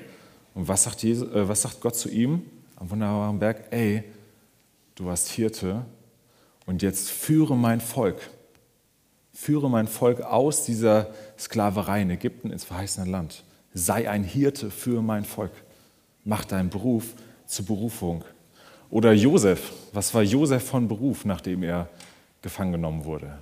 Und 0.54 0.66
was 0.66 0.84
sagt, 0.84 1.02
Jesus, 1.02 1.28
äh, 1.32 1.48
was 1.48 1.62
sagt 1.62 1.80
Gott 1.80 1.94
zu 1.94 2.08
ihm 2.08 2.42
am 2.76 2.90
wunderbaren 2.90 3.38
Berg? 3.38 3.64
Ey, 3.70 4.04
du 4.94 5.04
warst 5.04 5.28
Hirte 5.28 5.84
und 6.66 6.82
jetzt 6.82 7.10
führe 7.10 7.56
mein 7.56 7.80
Volk. 7.80 8.30
Führe 9.32 9.70
mein 9.70 9.86
Volk 9.86 10.22
aus 10.22 10.64
dieser 10.64 11.08
Sklaverei 11.38 12.02
in 12.02 12.10
Ägypten 12.10 12.50
ins 12.50 12.64
verheißene 12.64 13.10
Land. 13.10 13.44
Sei 13.74 14.10
ein 14.10 14.24
Hirte 14.24 14.70
für 14.70 15.02
mein 15.02 15.24
Volk. 15.24 15.52
Mach 16.24 16.44
deinen 16.44 16.70
Beruf 16.70 17.14
zur 17.46 17.66
Berufung. 17.66 18.24
Oder 18.90 19.12
Josef, 19.12 19.72
was 19.92 20.12
war 20.14 20.22
Josef 20.22 20.64
von 20.64 20.88
Beruf, 20.88 21.24
nachdem 21.24 21.62
er 21.62 21.88
gefangen 22.42 22.72
genommen 22.72 23.05
wurde? 23.05 23.38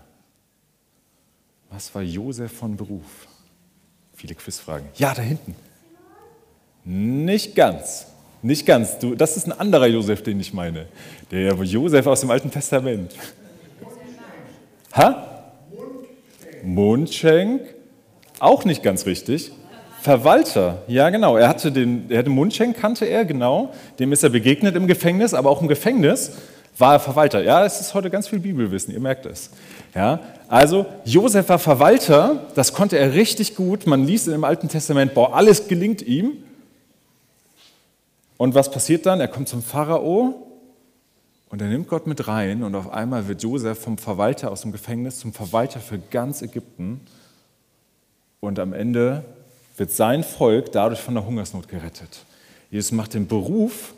Was 1.70 1.94
war 1.94 2.02
Josef 2.02 2.52
von 2.52 2.76
Beruf? 2.76 3.28
Viele 4.14 4.34
Quizfragen. 4.34 4.88
Ja, 4.96 5.14
da 5.14 5.22
hinten. 5.22 5.54
Nicht 6.84 7.54
ganz. 7.54 8.06
Nicht 8.42 8.66
ganz. 8.66 8.98
Du, 8.98 9.14
das 9.14 9.37
ist 9.37 9.46
ein 9.46 9.52
anderer 9.52 9.87
Josef, 9.87 10.22
den 10.22 10.40
ich 10.40 10.52
meine. 10.52 10.87
Der 11.30 11.54
Josef 11.54 12.06
aus 12.06 12.20
dem 12.20 12.30
Alten 12.30 12.50
Testament. 12.50 13.14
Ha? 14.94 15.42
Mundschenk. 16.62 17.62
Auch 18.38 18.64
nicht 18.64 18.82
ganz 18.82 19.06
richtig. 19.06 19.52
Verwalter, 20.00 20.82
ja 20.87 21.11
genau. 21.11 21.37
Er 21.37 21.48
hatte 21.48 21.72
den, 21.72 22.08
er 22.08 22.26
Mundschenk, 22.28 22.76
kannte 22.76 23.04
er, 23.04 23.24
genau. 23.24 23.74
Dem 23.98 24.12
ist 24.12 24.22
er 24.22 24.30
begegnet 24.30 24.76
im 24.76 24.87
Gefängnis, 24.87 25.34
aber 25.34 25.50
auch 25.50 25.61
im 25.61 25.68
Gefängnis 25.68 26.32
war 26.78 26.94
er 26.94 27.00
Verwalter. 27.00 27.42
Ja, 27.42 27.64
es 27.64 27.80
ist 27.80 27.94
heute 27.94 28.10
ganz 28.10 28.28
viel 28.28 28.38
Bibelwissen, 28.38 28.94
ihr 28.94 29.00
merkt 29.00 29.26
es. 29.26 29.50
Ja, 29.94 30.20
also 30.48 30.86
Josef 31.04 31.48
war 31.48 31.58
Verwalter, 31.58 32.46
das 32.54 32.72
konnte 32.72 32.98
er 32.98 33.14
richtig 33.14 33.56
gut. 33.56 33.86
Man 33.86 34.04
liest 34.04 34.28
im 34.28 34.44
Alten 34.44 34.68
Testament, 34.68 35.14
boah, 35.14 35.34
alles 35.34 35.68
gelingt 35.68 36.02
ihm. 36.02 36.44
Und 38.36 38.54
was 38.54 38.70
passiert 38.70 39.06
dann? 39.06 39.20
Er 39.20 39.28
kommt 39.28 39.48
zum 39.48 39.62
Pharao 39.62 40.46
und 41.48 41.60
er 41.60 41.68
nimmt 41.68 41.88
Gott 41.88 42.06
mit 42.06 42.28
rein 42.28 42.62
und 42.62 42.74
auf 42.74 42.90
einmal 42.92 43.26
wird 43.26 43.42
Josef 43.42 43.80
vom 43.80 43.98
Verwalter 43.98 44.50
aus 44.50 44.60
dem 44.62 44.72
Gefängnis 44.72 45.18
zum 45.18 45.32
Verwalter 45.32 45.80
für 45.80 45.98
ganz 45.98 46.42
Ägypten. 46.42 47.00
Und 48.40 48.60
am 48.60 48.72
Ende 48.72 49.24
wird 49.76 49.90
sein 49.90 50.22
Volk 50.22 50.70
dadurch 50.70 51.00
von 51.00 51.14
der 51.14 51.26
Hungersnot 51.26 51.66
gerettet. 51.68 52.24
Jesus 52.70 52.92
macht 52.92 53.14
den 53.14 53.26
Beruf 53.26 53.94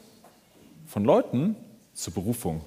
von 0.87 1.05
Leuten 1.05 1.57
zur 1.93 2.15
Berufung. 2.15 2.63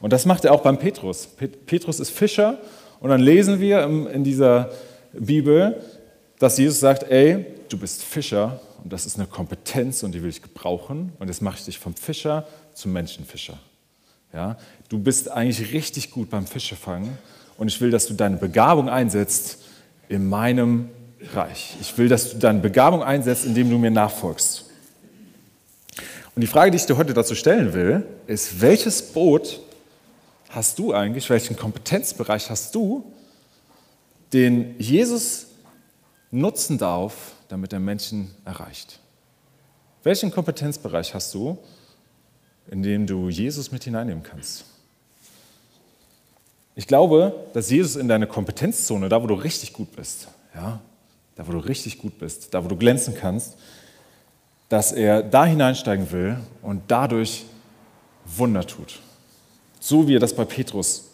Und 0.00 0.12
das 0.12 0.26
macht 0.26 0.44
er 0.44 0.52
auch 0.52 0.62
beim 0.62 0.78
Petrus. 0.78 1.28
Petrus 1.66 2.00
ist 2.00 2.10
Fischer 2.10 2.58
und 3.00 3.10
dann 3.10 3.20
lesen 3.20 3.60
wir 3.60 3.82
in 3.84 4.24
dieser 4.24 4.70
Bibel, 5.12 5.82
dass 6.38 6.58
Jesus 6.58 6.80
sagt, 6.80 7.10
ey, 7.10 7.46
du 7.68 7.78
bist 7.78 8.02
Fischer 8.02 8.60
und 8.82 8.92
das 8.92 9.06
ist 9.06 9.16
eine 9.16 9.26
Kompetenz 9.26 10.02
und 10.02 10.12
die 10.12 10.22
will 10.22 10.30
ich 10.30 10.42
gebrauchen 10.42 11.12
und 11.18 11.28
jetzt 11.28 11.42
mache 11.42 11.56
ich 11.58 11.64
dich 11.64 11.78
vom 11.78 11.94
Fischer 11.94 12.46
zum 12.74 12.92
Menschenfischer. 12.92 13.58
Ja, 14.32 14.56
du 14.88 14.98
bist 14.98 15.30
eigentlich 15.30 15.72
richtig 15.72 16.10
gut 16.10 16.30
beim 16.30 16.46
Fischefangen 16.46 17.16
und 17.56 17.68
ich 17.68 17.80
will, 17.80 17.90
dass 17.90 18.06
du 18.06 18.14
deine 18.14 18.36
Begabung 18.36 18.88
einsetzt 18.88 19.58
in 20.08 20.28
meinem 20.28 20.90
reich. 21.34 21.76
Ich 21.80 21.96
will, 21.98 22.08
dass 22.08 22.30
du 22.30 22.38
deine 22.38 22.60
Begabung 22.60 23.02
einsetzt, 23.02 23.44
indem 23.44 23.70
du 23.70 23.78
mir 23.78 23.90
nachfolgst. 23.90 24.66
Und 26.34 26.42
die 26.42 26.46
Frage, 26.46 26.70
die 26.70 26.76
ich 26.76 26.86
dir 26.86 26.96
heute 26.96 27.14
dazu 27.14 27.34
stellen 27.34 27.72
will, 27.72 28.06
ist, 28.26 28.60
welches 28.60 29.02
Boot 29.02 29.60
hast 30.58 30.76
du 30.80 30.92
eigentlich, 30.92 31.30
welchen 31.30 31.56
Kompetenzbereich 31.56 32.50
hast 32.50 32.74
du, 32.74 33.04
den 34.32 34.74
Jesus 34.80 35.46
nutzen 36.32 36.78
darf, 36.78 37.34
damit 37.46 37.72
er 37.72 37.78
Menschen 37.78 38.34
erreicht? 38.44 38.98
Welchen 40.02 40.32
Kompetenzbereich 40.32 41.14
hast 41.14 41.32
du, 41.32 41.56
in 42.72 42.82
dem 42.82 43.06
du 43.06 43.28
Jesus 43.28 43.70
mit 43.70 43.84
hineinnehmen 43.84 44.24
kannst? 44.24 44.64
Ich 46.74 46.88
glaube, 46.88 47.34
dass 47.52 47.70
Jesus 47.70 47.94
in 47.94 48.08
deine 48.08 48.26
Kompetenzzone, 48.26 49.08
da 49.08 49.22
wo 49.22 49.28
du 49.28 49.34
richtig 49.34 49.72
gut 49.72 49.94
bist, 49.94 50.26
ja, 50.56 50.80
da 51.36 51.46
wo 51.46 51.52
du 51.52 51.58
richtig 51.58 51.98
gut 51.98 52.18
bist, 52.18 52.52
da 52.52 52.64
wo 52.64 52.68
du 52.68 52.76
glänzen 52.76 53.14
kannst, 53.14 53.56
dass 54.68 54.90
er 54.90 55.22
da 55.22 55.44
hineinsteigen 55.44 56.10
will 56.10 56.36
und 56.62 56.82
dadurch 56.88 57.44
Wunder 58.24 58.66
tut. 58.66 58.98
So 59.80 60.08
wie 60.08 60.16
er 60.16 60.20
das 60.20 60.34
bei 60.34 60.44
Petrus 60.44 61.08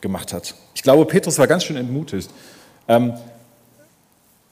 gemacht 0.00 0.32
hat. 0.32 0.54
Ich 0.74 0.82
glaube, 0.82 1.04
Petrus 1.06 1.38
war 1.38 1.46
ganz 1.46 1.64
schön 1.64 1.76
entmutigt. 1.76 2.30
Ähm, 2.86 3.14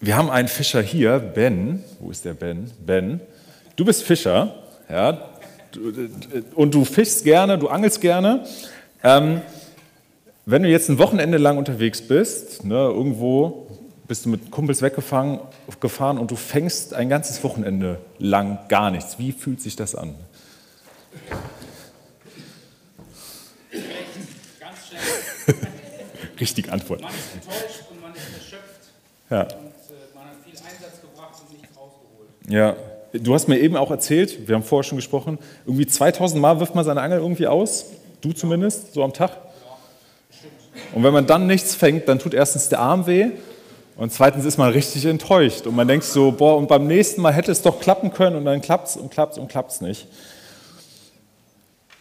wir 0.01 0.17
haben 0.17 0.31
einen 0.31 0.49
Fischer 0.49 0.83
hier, 0.83 1.19
Ben. 1.19 1.85
Wo 2.01 2.11
ist 2.11 2.25
der 2.25 2.35
Ben? 2.35 2.71
Ben. 2.85 3.21
Du 3.77 3.85
bist 3.85 4.03
Fischer, 4.03 4.55
ja, 4.89 5.31
und 6.55 6.75
du 6.75 6.85
fischst 6.85 7.25
gerne, 7.25 7.59
du 7.59 7.69
angelst 7.69 8.01
gerne. 8.01 8.45
Ähm, 9.03 9.43
wenn 10.45 10.63
du 10.63 10.69
jetzt 10.69 10.89
ein 10.89 10.99
Wochenende 10.99 11.39
lang 11.39 11.59
unterwegs 11.59 12.01
bist, 12.01 12.65
ne, 12.65 12.75
irgendwo 12.75 13.67
bist 14.07 14.25
du 14.25 14.29
mit 14.29 14.51
Kumpels 14.51 14.83
weggefahren 14.83 15.41
gefahren 15.81 16.19
und 16.19 16.31
du 16.31 16.37
fängst 16.37 16.95
ein 16.95 17.09
ganzes 17.09 17.43
Wochenende 17.43 17.99
lang 18.19 18.61
gar 18.69 18.91
nichts. 18.91 19.19
Wie 19.19 19.33
fühlt 19.33 19.61
sich 19.61 19.75
das 19.75 19.95
an? 19.95 20.15
Ganz 24.61 24.79
schlecht. 24.89 25.57
Richtige 26.41 26.73
Antwort. 26.73 27.03
Man 27.03 27.11
ist 27.11 27.35
enttäuscht 27.35 27.85
und 27.91 28.03
man 28.03 28.13
ist 28.15 28.23
erschöpft. 28.35 28.89
Ja. 29.31 29.43
Und 29.43 29.49
äh, 29.49 30.15
man 30.15 30.25
hat 30.25 30.35
viel 30.45 30.55
Einsatz 30.55 31.01
gebracht 31.01 31.35
und 31.41 31.59
nichts 31.59 31.77
rausgeholt. 31.77 32.29
Ja, 32.49 32.77
du 33.13 33.35
hast 33.35 33.49
mir 33.49 33.59
eben 33.59 33.77
auch 33.77 33.91
erzählt, 33.91 34.47
wir 34.49 34.55
haben 34.55 34.63
vorher 34.63 34.85
schon 34.85 34.97
gesprochen, 34.97 35.39
irgendwie 35.65 35.87
2000 35.87 36.41
Mal 36.41 36.61
wirft 36.61 36.75
man 36.75 36.85
seine 36.85 37.01
Angel 37.01 37.19
irgendwie 37.19 37.47
aus, 37.47 37.87
du 38.21 38.33
zumindest, 38.33 38.95
so 38.95 39.03
am 39.03 39.13
Tag. 39.13 39.37
Und 40.95 41.03
wenn 41.03 41.13
man 41.13 41.27
dann 41.27 41.47
nichts 41.47 41.75
fängt, 41.75 42.09
dann 42.09 42.19
tut 42.19 42.35
erstens 42.35 42.69
der 42.69 42.81
Arm 42.81 43.07
weh 43.07 43.29
und 43.97 44.13
zweitens 44.13 44.45
ist 44.45 44.59
man 44.59 44.71
richtig 44.71 45.07
enttäuscht 45.07 45.67
und 45.67 45.75
man 45.75 45.89
denkt 45.89 46.05
so, 46.05 46.33
boah, 46.33 46.57
und 46.57 46.69
beim 46.69 46.87
nächsten 46.87 47.23
Mal 47.23 47.33
hätte 47.33 47.51
es 47.51 47.63
doch 47.63 47.81
klappen 47.81 48.13
können 48.13 48.37
und 48.37 48.45
dann 48.45 48.61
klappt 48.61 48.89
es 48.89 48.97
und 48.97 49.11
klappt 49.11 49.33
es 49.33 49.39
und 49.39 49.49
klappt 49.49 49.73
es 49.73 49.81
nicht. 49.81 50.07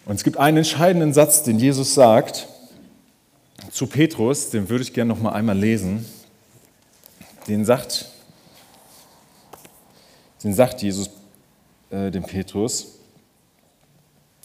Und 0.06 0.16
es 0.16 0.24
gibt 0.24 0.38
einen 0.38 0.58
entscheidenden 0.58 1.14
Satz, 1.14 1.44
den 1.44 1.58
Jesus 1.58 1.96
sagt 1.96 2.48
zu 3.72 3.88
Petrus, 3.88 4.50
den 4.50 4.70
würde 4.70 4.84
ich 4.84 4.94
gerne 4.94 5.14
noch 5.14 5.22
mal 5.22 5.32
einmal 5.32 5.58
lesen. 5.58 6.06
Den 7.48 7.66
sagt, 7.66 8.06
den 10.44 10.54
sagt 10.54 10.82
Jesus 10.82 11.10
äh, 11.90 12.12
dem 12.12 12.24
Petrus. 12.24 13.00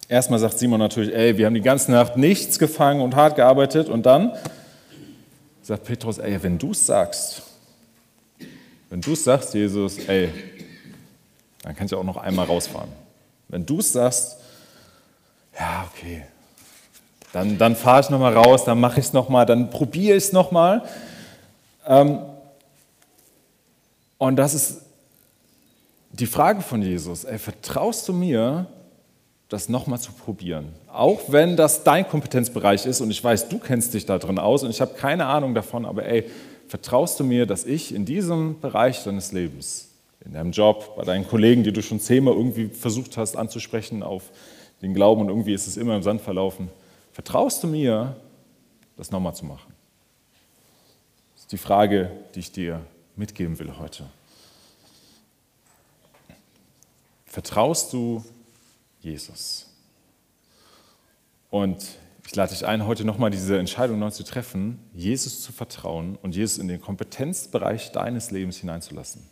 Erstmal 0.08 0.38
sagt 0.38 0.58
Simon 0.58 0.80
natürlich, 0.80 1.14
ey, 1.14 1.36
wir 1.36 1.46
haben 1.46 1.54
die 1.54 1.60
ganze 1.60 1.92
Nacht 1.92 2.16
nichts 2.16 2.58
gefangen 2.58 3.00
und 3.00 3.14
hart 3.14 3.36
gearbeitet 3.36 3.88
und 3.88 4.04
dann 4.04 4.32
sagt 5.62 5.84
Petrus, 5.84 6.18
ey, 6.18 6.42
wenn 6.42 6.58
du 6.58 6.72
es 6.72 6.84
sagst, 6.84 7.42
wenn 8.88 9.00
du 9.00 9.12
es 9.12 9.22
sagst, 9.22 9.54
Jesus, 9.54 9.98
ey, 10.08 10.30
dann 11.62 11.76
kann 11.76 11.86
ich 11.86 11.94
auch 11.94 12.02
noch 12.02 12.16
einmal 12.16 12.46
rausfahren. 12.46 12.90
Wenn 13.48 13.64
du 13.64 13.78
es 13.78 13.92
sagst, 13.92 14.38
ja, 15.58 15.88
okay, 15.92 16.24
dann, 17.32 17.58
dann 17.58 17.76
fahre 17.76 18.00
ich 18.00 18.10
nochmal 18.10 18.36
raus, 18.36 18.64
dann 18.64 18.80
mache 18.80 19.00
ich 19.00 19.06
es 19.06 19.12
nochmal, 19.12 19.46
dann 19.46 19.70
probiere 19.70 20.16
ich 20.16 20.24
es 20.24 20.32
nochmal. 20.32 20.82
Ähm, 21.86 22.18
und 24.18 24.36
das 24.36 24.54
ist 24.54 24.82
die 26.12 26.26
Frage 26.26 26.60
von 26.60 26.82
Jesus, 26.82 27.24
ey, 27.24 27.38
vertraust 27.38 28.08
du 28.08 28.12
mir, 28.12 28.66
das 29.50 29.68
nochmal 29.68 29.98
zu 29.98 30.12
probieren. 30.12 30.68
Auch 30.92 31.20
wenn 31.28 31.56
das 31.56 31.82
dein 31.82 32.08
Kompetenzbereich 32.08 32.86
ist 32.86 33.00
und 33.00 33.10
ich 33.10 33.22
weiß, 33.22 33.48
du 33.48 33.58
kennst 33.58 33.92
dich 33.94 34.06
da 34.06 34.18
drin 34.18 34.38
aus 34.38 34.62
und 34.62 34.70
ich 34.70 34.80
habe 34.80 34.94
keine 34.94 35.26
Ahnung 35.26 35.54
davon, 35.54 35.84
aber 35.84 36.06
ey, 36.06 36.24
vertraust 36.68 37.18
du 37.18 37.24
mir, 37.24 37.46
dass 37.46 37.64
ich 37.64 37.92
in 37.92 38.04
diesem 38.04 38.60
Bereich 38.60 39.02
deines 39.02 39.32
Lebens, 39.32 39.88
in 40.24 40.34
deinem 40.34 40.52
Job, 40.52 40.96
bei 40.96 41.04
deinen 41.04 41.26
Kollegen, 41.26 41.64
die 41.64 41.72
du 41.72 41.82
schon 41.82 41.98
zehnmal 41.98 42.34
irgendwie 42.34 42.68
versucht 42.68 43.16
hast 43.16 43.36
anzusprechen 43.36 44.04
auf 44.04 44.22
den 44.82 44.94
Glauben 44.94 45.22
und 45.22 45.28
irgendwie 45.28 45.52
ist 45.52 45.66
es 45.66 45.76
immer 45.76 45.96
im 45.96 46.02
Sand 46.04 46.20
verlaufen, 46.20 46.68
vertraust 47.20 47.62
du 47.62 47.66
mir, 47.66 48.16
das 48.96 49.10
nochmal 49.10 49.34
zu 49.34 49.44
machen? 49.44 49.74
Das 51.34 51.42
ist 51.42 51.52
die 51.52 51.58
Frage, 51.58 52.10
die 52.34 52.40
ich 52.40 52.50
dir 52.50 52.80
mitgeben 53.14 53.58
will 53.58 53.76
heute. 53.76 54.06
Vertraust 57.26 57.92
du 57.92 58.24
Jesus. 59.02 59.66
Und 61.50 61.98
ich 62.24 62.34
lade 62.34 62.52
dich 62.52 62.64
ein, 62.64 62.86
heute 62.86 63.04
nochmal 63.04 63.30
diese 63.30 63.58
Entscheidung 63.58 63.98
neu 63.98 64.08
zu 64.08 64.24
treffen, 64.24 64.78
Jesus 64.94 65.42
zu 65.42 65.52
vertrauen 65.52 66.16
und 66.22 66.34
Jesus 66.34 66.56
in 66.56 66.68
den 66.68 66.80
Kompetenzbereich 66.80 67.92
deines 67.92 68.30
Lebens 68.30 68.56
hineinzulassen. 68.56 69.28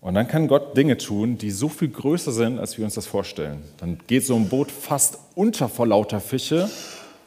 Und 0.00 0.14
dann 0.14 0.28
kann 0.28 0.46
Gott 0.46 0.76
Dinge 0.76 0.98
tun, 0.98 1.38
die 1.38 1.50
so 1.50 1.68
viel 1.68 1.88
größer 1.88 2.30
sind, 2.32 2.58
als 2.58 2.78
wir 2.78 2.84
uns 2.84 2.94
das 2.94 3.06
vorstellen. 3.06 3.62
Dann 3.78 3.98
geht 4.06 4.24
so 4.24 4.36
ein 4.36 4.48
Boot 4.48 4.70
fast 4.70 5.18
unter 5.34 5.68
vor 5.68 5.86
lauter 5.86 6.20
Fische, 6.20 6.70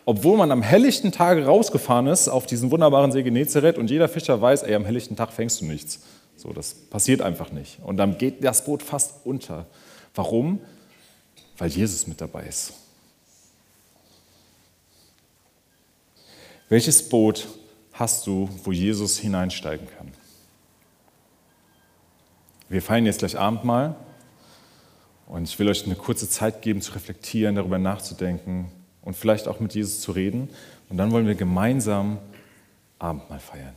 obwohl 0.05 0.37
man 0.37 0.51
am 0.51 0.61
helllichten 0.61 1.11
Tage 1.11 1.45
rausgefahren 1.45 2.07
ist 2.07 2.29
auf 2.29 2.45
diesen 2.45 2.71
wunderbaren 2.71 3.11
See 3.11 3.23
Genezareth 3.23 3.77
und 3.77 3.89
jeder 3.89 4.07
Fischer 4.07 4.41
weiß, 4.41 4.63
ey, 4.63 4.75
am 4.75 4.85
helllichten 4.85 5.15
Tag 5.15 5.33
fängst 5.33 5.61
du 5.61 5.65
nichts. 5.65 6.01
So, 6.37 6.53
das 6.53 6.73
passiert 6.73 7.21
einfach 7.21 7.51
nicht. 7.51 7.79
Und 7.83 7.97
dann 7.97 8.17
geht 8.17 8.43
das 8.43 8.63
Boot 8.63 8.81
fast 8.81 9.25
unter. 9.25 9.65
Warum? 10.15 10.61
Weil 11.57 11.69
Jesus 11.69 12.07
mit 12.07 12.21
dabei 12.21 12.45
ist. 12.45 12.73
Welches 16.69 17.09
Boot 17.09 17.47
hast 17.93 18.25
du, 18.25 18.47
wo 18.63 18.71
Jesus 18.71 19.17
hineinsteigen 19.17 19.87
kann? 19.97 20.13
Wir 22.69 22.83
feiern 22.83 23.07
jetzt 23.07 23.19
gleich 23.19 23.37
Abendmahl 23.37 23.95
und 25.27 25.43
ich 25.43 25.57
will 25.57 25.67
euch 25.67 25.85
eine 25.85 25.95
kurze 25.95 26.29
Zeit 26.29 26.61
geben, 26.61 26.81
zu 26.81 26.93
reflektieren, 26.93 27.55
darüber 27.55 27.79
nachzudenken 27.79 28.71
und 29.01 29.15
vielleicht 29.15 29.47
auch 29.47 29.59
mit 29.59 29.73
Jesus 29.73 30.01
zu 30.01 30.11
reden. 30.11 30.49
Und 30.89 30.97
dann 30.97 31.11
wollen 31.11 31.25
wir 31.25 31.35
gemeinsam 31.35 32.19
Abendmahl 32.99 33.39
feiern. 33.39 33.73